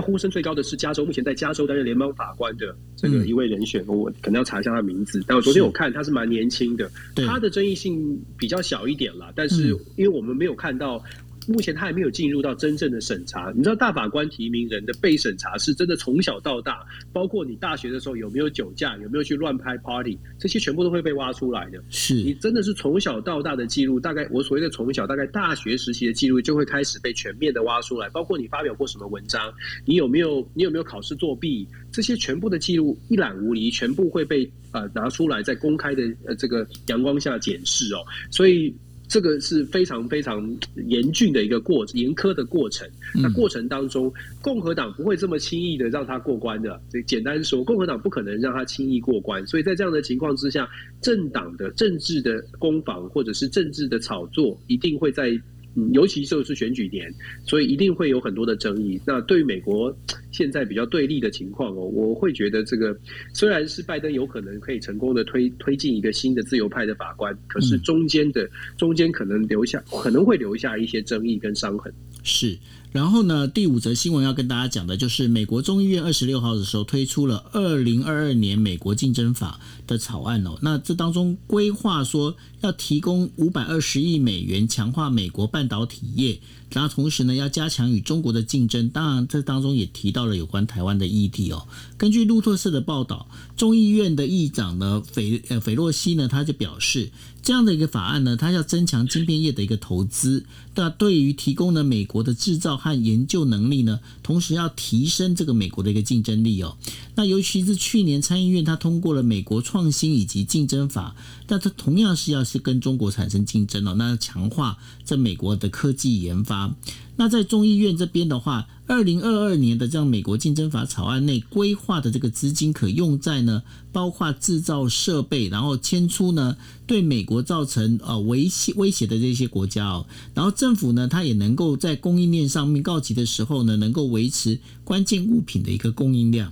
[0.00, 5.22] 呼声最高的是加州，目前在加州担任联邦法官的这个一位人选，我可能要查一下他名字。
[5.26, 9.32] 但我昨天我看他是蛮年轻的，他的争议性比较小一点啦。
[9.34, 11.02] 但是因为我们没有看到。
[11.50, 13.52] 目前他还没有进入到真正的审查。
[13.56, 21.82] 你知道大法官提名人的被审查是真的从小到大，包括你大学的时候有没有酒驾，有没有去乱拍 party，这些全部都会被挖出来的。
[21.90, 28.08] 是你真的是从小到大的记录，大概我所谓的从小，大概大学时期的记录就会开始被全面的挖出来。
[28.10, 29.52] 包括你发表过什么文章，
[29.84, 37.98] 你有没有你有没有考试作弊，这些全部的记录一览无遗，全部会被呃拿出来在公开的呃这个阳光下检视哦。
[38.30, 38.72] 所以。
[39.10, 40.40] 这个是非常非常
[40.86, 42.88] 严峻的一个过严苛的过程。
[43.14, 46.80] 那过程当中，共和党不会这么轻易的让他过关的。
[46.90, 49.44] 所以简单说，共和党不可能让他轻易过关。
[49.48, 50.68] 所以在这样的情况之下，
[51.02, 55.38] 政党的政治的攻防或者是政治的炒作，一定会在。
[55.76, 57.12] 嗯，尤其就是选举年，
[57.44, 59.00] 所以一定会有很多的争议。
[59.06, 59.96] 那对于美国
[60.32, 62.96] 现在比较对立的情况哦，我会觉得这个
[63.32, 71.92] 虽然是拜登有可能可以成功的推推进一个新的自由派的法官，可是中间的中间可能留下可能会留下一些争议跟伤痕。
[72.22, 72.58] 是。
[72.92, 80.58] 然后呢，第五则新闻要跟大家讲的就是美国众议院二十六号的时候推出了二零二二年美国竞争法的草案哦。
[80.60, 86.40] 那这当中规划说要提供五百二十亿美元强化美国半导体业。
[86.72, 88.88] 然后同时呢，要加强与中国的竞争。
[88.90, 91.66] 当然，这当中也提到了有关台湾的议题哦。
[91.96, 97.10] 根据路透社的报道，众议院的议长呢，斐呃斐洛西呢，他就表示，
[97.42, 100.44] 这样的一个法案呢，它要增强晶片业的一个投资。
[100.74, 106.76] 那对于提供呢美国的制造和研究能力呢，同时要提升这个美国的一个竞争力哦。
[107.16, 111.16] 那尤其是去年参议院它通过了美国创新以及竞争法，
[111.48, 116.74] 那它同样是要是跟中国产生竞争哦，那要强化在美国的科技研发。
[117.20, 123.62] 那在众议院这边的话，二零二二年的这样美国竞争法草案内规划的这个资金可用在呢，
[123.92, 126.56] 包括制造设备，然后迁出呢
[126.86, 136.50] 对美国造成呃威胁威胁的这些国家哦，然后政府呢它也能够在供应链上面告急的时候呢，能够维持关键物品的一个供应量。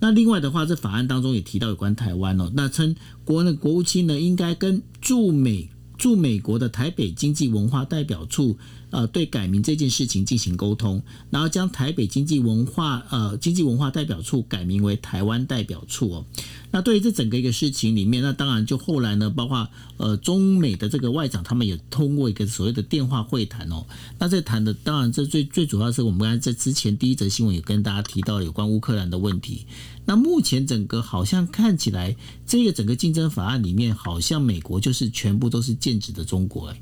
[0.00, 2.94] 那另外的话，这法案当中也提到有关台湾哦，那称
[3.24, 8.58] 国内国务卿呢应该跟驻美驻美国的台北经济文化代表处。
[8.90, 16.24] 呃，对改名这件事情进行沟通，然后将台北经济文化呃经济文化代表处改名为台湾代表处哦。
[16.72, 23.86] 那对于这整个一个事情里面，那当然就后来呢，包括呃中美的这个外长，他们也通过一个所谓的电话会谈哦。
[24.18, 29.66] 那这谈的当然这最最主要是我们刚才在之前第一则新闻也跟大家提到有关乌克兰的问题。
[30.04, 32.16] 那目前整个好像看起来，
[32.46, 36.80] 这个整个竞争法案里面，好像美国就是全部都是剑指的中国哎。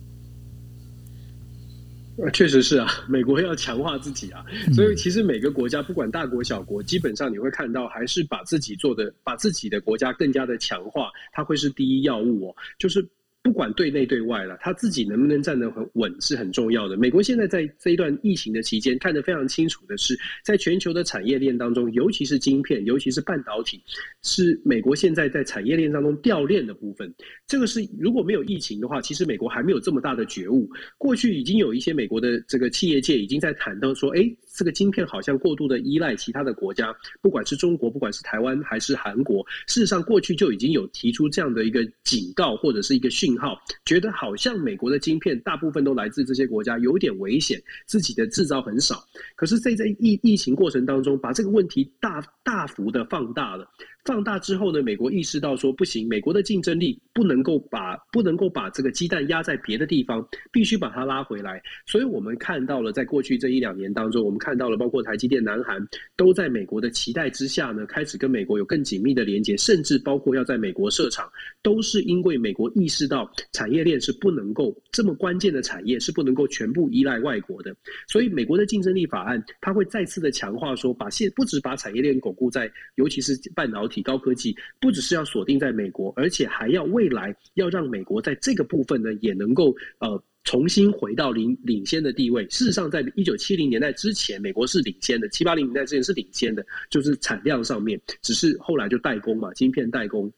[2.33, 4.45] 确实是啊，美国要强化自己啊，
[4.75, 13.07] 所以其实每个国家不管大国小国，基本上你会看到还是把自己做的，把自己的国家更加的强化，它会是第一要务哦，就是。
[13.49, 16.99] 不管对内对外了，他自己能不能站得很稳是很重要的。
[16.99, 23.83] 美国现在在这一段疫情的期间，看得非常清楚的是，在全球的产业链当中，尤其是晶片，尤其是半导体，
[24.23, 27.11] 是美国现在在产业链当中掉链的部分。
[27.47, 30.69] 这个是如果没有疫情的话，其实美国还没有这么大的觉悟。
[30.99, 34.31] 过去已经有一些美国的这个企业界已经在谈到说，哎。
[34.59, 36.93] 这个晶片好像过度的依赖其他的国家，
[37.23, 49.01] 不管是中国，不管是台湾还是韩国，事实上过去就已经有提出这样的一个警告或者是一个讯号，觉得好像美国的晶片大部分都来自这些国家，有点危险，自己的制造很少。
[49.37, 53.71] 可是，在在疫疫情过程当中，把这个问题大大幅的放大了。
[54.05, 61.61] 放大之后呢，美国意识到说不行，美国的竞争力不能够把不能够把这个鸡蛋压在别的地方，必须把它拉回来。
[61.87, 65.79] 所以我们看到了，在过去这一两年当中，我们看到了包括台积电、南韩
[66.17, 71.31] 都在美国的期待之下呢，开始跟美国有更紧密的连接，甚至包括要在美国设厂，
[71.61, 77.77] 都是因为美国意识到产业链是不能够这么关键的产业是不能够全部依赖外国的。
[78.07, 83.88] 所以美国的竞争力法案，它会再次的强化说，把现不止把产业链巩固在，尤其是半导体。
[83.89, 92.45] 提高科技不只是要锁定在美国，而且还要未来要让美国在这个部分呢，也能够呃重新回到领领先的地位。
[92.51, 100.32] 事实上，在一九七零年代之前，美国是领先的；七八零年代之前是领先的，就是产量上面，只是后来就代工嘛，晶片代工。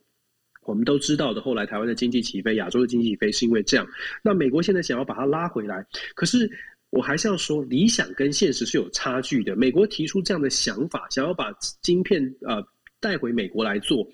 [0.65, 3.87] 我们都知道的，后来台湾的经济起飞，亚洲的经济起飞是因为这样。
[4.23, 5.85] 那美国现在想要把它拉回来，
[6.15, 6.51] 可是。
[6.93, 9.55] 我还是要说，理想跟现实是有差距的。
[9.55, 12.61] 美国提出这样的想法，想要把晶片呃
[13.01, 14.07] 带回美国来做，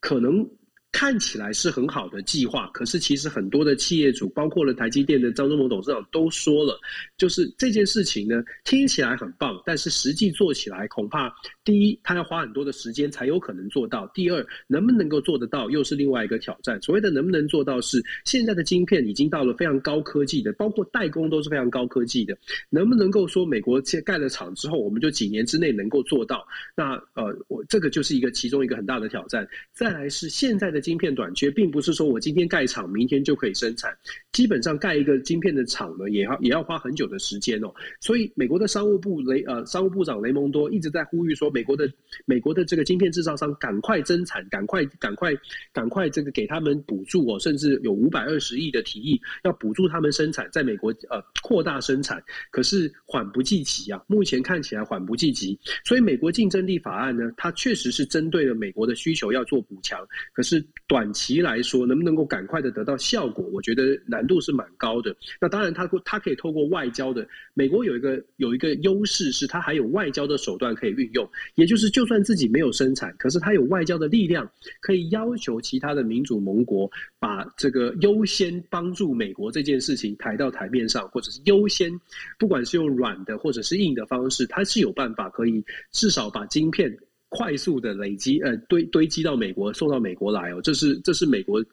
[0.00, 0.59] 可能。
[0.92, 6.78] 看起来是很好的计划，可是其实很多的企业主，包括了台积电的张忠谋董事长都说了，
[7.16, 11.32] 就是这件事情呢，听起来很棒，但是实际做起来，恐怕
[11.64, 16.80] 第一，他要花很多的时间才有可能做到；第二，能不能够做得到，又是另外一个挑战。
[16.82, 22.36] 所谓的能不能做到，是现在的晶片已经到了非常高科技的，包括代工都是非常高科技的，
[22.68, 26.44] 能不能够说美国盖了厂之后，我们就几年之内能够做到？
[26.74, 29.48] 那呃，我这个就是一个其中一个很大的挑战。
[29.72, 30.79] 再来是现在的。
[30.80, 33.96] 晶片短缺，并不是说我今天盖厂，明天就可以生产。
[34.32, 37.72] 基本上盖一个晶片的厂呢，也要也要花很久的时间哦。
[38.00, 41.90] 所以，美国的商务部雷呃商务部长雷蒙多一直在呼吁说，美国的
[42.24, 45.32] 美国的这个晶片制造商赶快增产，赶快赶快
[45.72, 52.22] 赶快这个给他们补助哦，甚至有五百二十亿的提议要补助他们生产，在美国呃扩大生产。
[52.50, 55.58] 可是缓不济急啊，目前看起来缓不济急。
[55.84, 60.64] 所以，美国竞争力法案呢，它确实是针对了美国的需求要做补强，可是。
[60.86, 63.44] 短期来说，能不能够赶快的得到效果？
[63.52, 65.14] 我觉得难度是蛮高的。
[65.40, 67.26] 那当然，它它可以透过外交的。
[67.54, 71.28] 美国有一个有一个优势是，它还有外交的手段可以运用。
[71.54, 74.50] 也就是，就算自己没有生产，可是它有外交的力量，
[74.80, 81.92] 可以要求其他的民主盟国把这个优先帮助美国这件事情抬到台面上，或者是优先，
[82.38, 86.96] 不管是用软的或者是硬的方式，它是有办法可以至少把晶片。
[87.30, 91.64] 快速的累积，呃，堆堆积到美国，送到美国来哦，这是这是美国，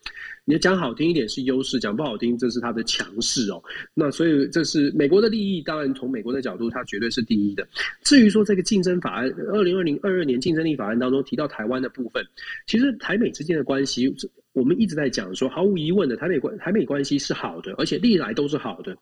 [0.45, 3.61] 你要讲好听一点是优势，讲不好听这是它的强势哦。
[3.95, 7.67] 那所以这是美国的利益，当然从美国的角度，它绝对是第一的。
[8.03, 12.23] 至于说这个竞争法案，二零二零二二年竞争力法案当中提到台湾的部分，
[12.67, 14.15] 其实台美之间的关系，
[14.53, 18.95] 我们一直在讲说，毫无疑问的台美关台美关系是好的，而且历来都是好的。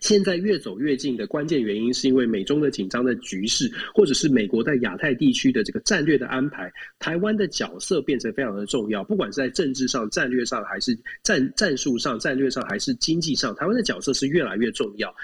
[0.00, 9.02] 现在越走越近的关键原因，是因为美中的紧张的局势，或者是美国在亚太地区的这个战略的安排，台湾的角色变成非常的重要。
[9.04, 15.14] 不管是在政治上、战略上，还是战战术上、战略上，还是经济上，台湾的角色是越来越重要。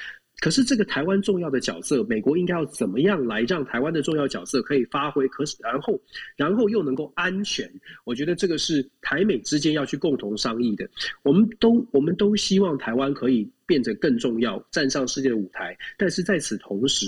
[0.40, 5.28] 可是这个台湾重要的角色，美国应该要怎么样来让台湾的重要角色可以发挥？
[5.28, 5.98] 可是然后
[6.36, 7.70] 然后又能够安全？
[8.04, 10.86] 我觉得这个是台美之间要去共同商议的。
[11.22, 15.76] 我们都我们都希望台湾可以变得更重要，站上世界的舞台。
[15.96, 17.06] 但是在此同时，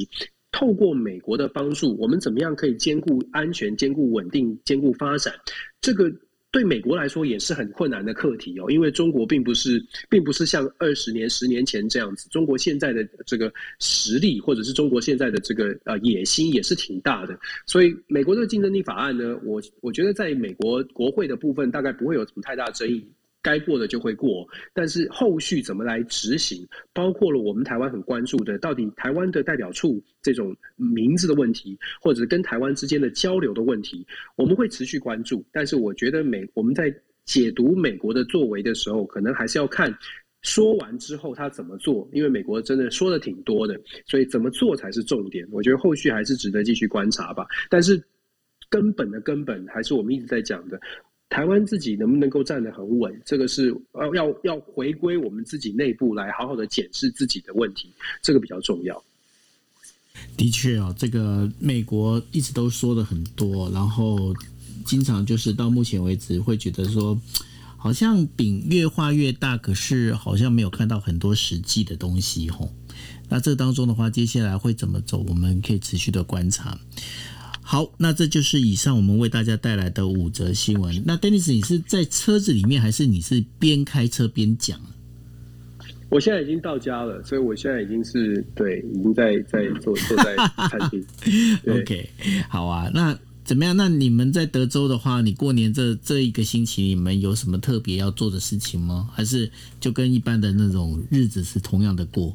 [0.52, 5.34] 透过美国的帮助，我们怎么样可以兼顾安全、兼顾稳定、兼顾发展？
[5.80, 6.12] 这个。
[6.52, 12.30] 对美国来说也是很困难的课题哦，因为中国并不是，并不是像二十年、十年前这样子。
[12.30, 17.38] 中国现在的这个实力，或者是中国现在的这个呃野心，也是挺大的。
[17.66, 23.06] 所以，美国的竞争力法案呢，我我觉得在美国国会的部分，大概不会有什么太大争议。
[23.46, 24.44] 该过的就会过，
[24.74, 35.44] 但是后续怎么来执行，包括了我们台湾很关注的，到底台湾的代表处这种名字的问题，或者跟台湾之间的交流的问题，我们会持续关注。
[35.52, 36.92] 但是我觉得美我们在
[37.24, 39.96] 解读美国的作为的时候，可能还是要看
[40.42, 45.46] 说完之后他怎么做，因为美国真的说的挺多的，所以怎么做才是重点。
[45.52, 47.46] 我觉得后续还是值得继续观察吧。
[47.70, 48.02] 但是
[48.68, 50.80] 根本的根本还是我们一直在讲的。
[51.28, 53.20] 台湾自己能不能够站得很稳？
[53.24, 57.90] 这个是要要要回归我们自己内部来好好的检视自己的问题，
[58.22, 59.02] 这个比较重要。
[60.36, 64.34] 的确啊，这个美国一直都说的很多，然后
[64.84, 67.20] 经常就是到目前为止会觉得说，
[67.76, 72.72] 好像饼越画越大，可是好像没有看到很多实际的东西吼。
[73.28, 75.18] 那这当中的话，接下来会怎么走？
[75.28, 76.78] 我们可以持续的观察。
[77.68, 81.02] 好，那这就是以上我们为大家带来的五则新闻。
[81.04, 84.80] 那 Dennis，你是在车子里面，还是你是边开车边讲？
[86.08, 90.36] 我现在已经到家了，所以我现在已经是对，已经在在坐坐在
[90.70, 91.04] 餐厅。
[91.66, 92.08] OK，
[92.48, 92.88] 好啊。
[92.94, 93.76] 那怎么样？
[93.76, 99.10] 那你们在德州的话，你过年这这一个星期，你们有什么特别要做的事情吗？
[99.12, 99.50] 还是
[99.80, 102.32] 就跟一般的那种日子是同样的过？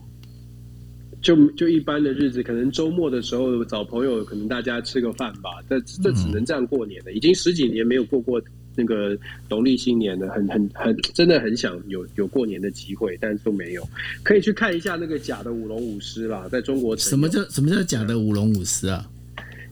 [1.22, 5.50] 就就一般的日子，可能周末的时候找朋友，可能大家吃个饭吧。
[5.70, 7.12] 这这只能这样过年了。
[7.14, 8.42] 已经十几年没有过过
[8.76, 9.18] 那个
[9.50, 13.88] 农历新年了，很很很，真的很想有有过年的机会，但是都没有。
[14.24, 19.08] 可以去看一下那个假的舞龙舞狮啦，在中国什么叫什么叫假的舞龙舞狮啊？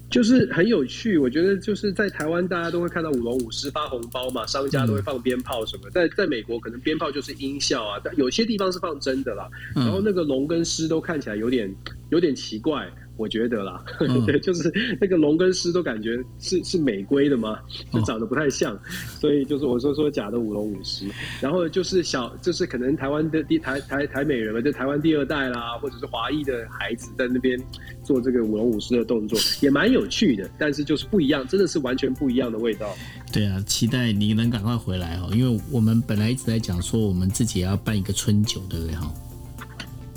[0.10, 5.90] 就是很有趣，我觉得就是在台湾，大家都会看到舞龙舞狮发红包嘛，商家都会放鞭炮什么。
[5.92, 9.48] 在在美国，可能鞭炮就是音效啊，但有些地方是放真的啦。
[9.76, 11.74] 然后那个龙跟狮都看起来有点
[12.10, 17.60] 有点奇怪，我觉得啦，嗯对， 就是那个龙跟狮都感觉是是美规的嘛，
[17.92, 18.80] 就哦长得不太像，
[19.20, 21.06] 所以就是我说说假的舞龙舞狮。
[21.42, 27.60] 然后就是小，就是可能台湾的第台台台美人嘛，就台湾第二代啦，或者是华裔的孩子在那边
[28.06, 32.96] 做这个舞龙舞狮的动作，也蛮有趣的，但是就是不一样，真的是完全不一样的味道。
[33.34, 39.14] 对啊，期待你能赶快回来哦，因为我们本来一直在讲说我们自己也要办一个春酒，对不对哈？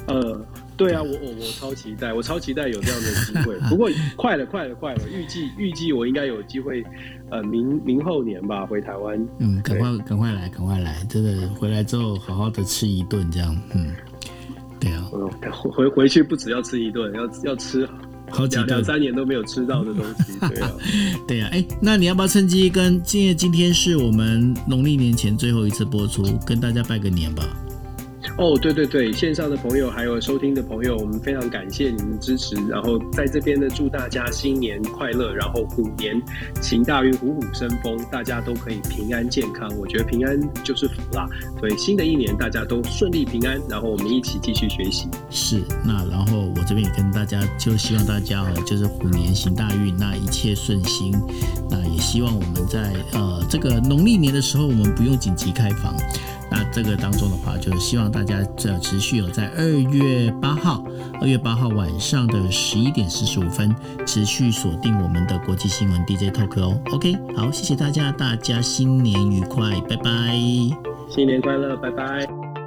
[0.09, 0.45] 呃，
[0.77, 3.57] 对啊，我我我超期待，我超期待有这样的机会。
[3.69, 6.83] 不过快了，快了，快了，预计预计我应该有机会，
[7.31, 9.19] 呃，明明后年吧回台湾。
[9.39, 13.93] 嗯，赶快赶快来，赶快来，真的回来之后好好的吃一顿这样，嗯，
[14.81, 17.89] 对啊，嗯，回回去不只要吃一顿，要要吃
[18.31, 20.39] 好几顿两两，三年都没有吃到的东西。
[20.49, 20.73] 对啊，
[21.29, 27.45] 对啊，哎，那你要不要趁机跟今天今天是我们农历年前最后一次播出，跟大家拜个年吧？
[28.39, 32.57] 哦，对对对，线上的朋友还有收听的朋友，我们非常感谢你们支持。
[32.69, 36.21] 然后在这边呢，祝大家新年快乐，然后虎年
[36.61, 39.71] 行大运，虎虎生风，大家都可以平安健康。
[39.79, 41.29] 我觉得平安就是福啦。
[41.61, 45.07] 对，新的一年大家都顺利平安，然后我们一起继续学习。
[45.31, 51.15] 是，那然后我这边也跟大家，就希望大家哦，就是虎年行大运，那一切顺心。
[51.71, 55.95] 那也希望我们在呃这个农历年的时候，我们不用紧急开房。
[56.55, 60.85] 那这个当中的话，就是希望大家这持续有在二月八号，
[61.19, 63.75] 二月八号晚上的十一点四十五分，
[64.07, 66.79] 持续锁定我们的国际新闻 DJ Talk 哦。
[66.93, 70.37] OK，好，谢谢大家，大家新年愉快，拜拜。
[71.09, 72.62] 新年快乐，拜拜。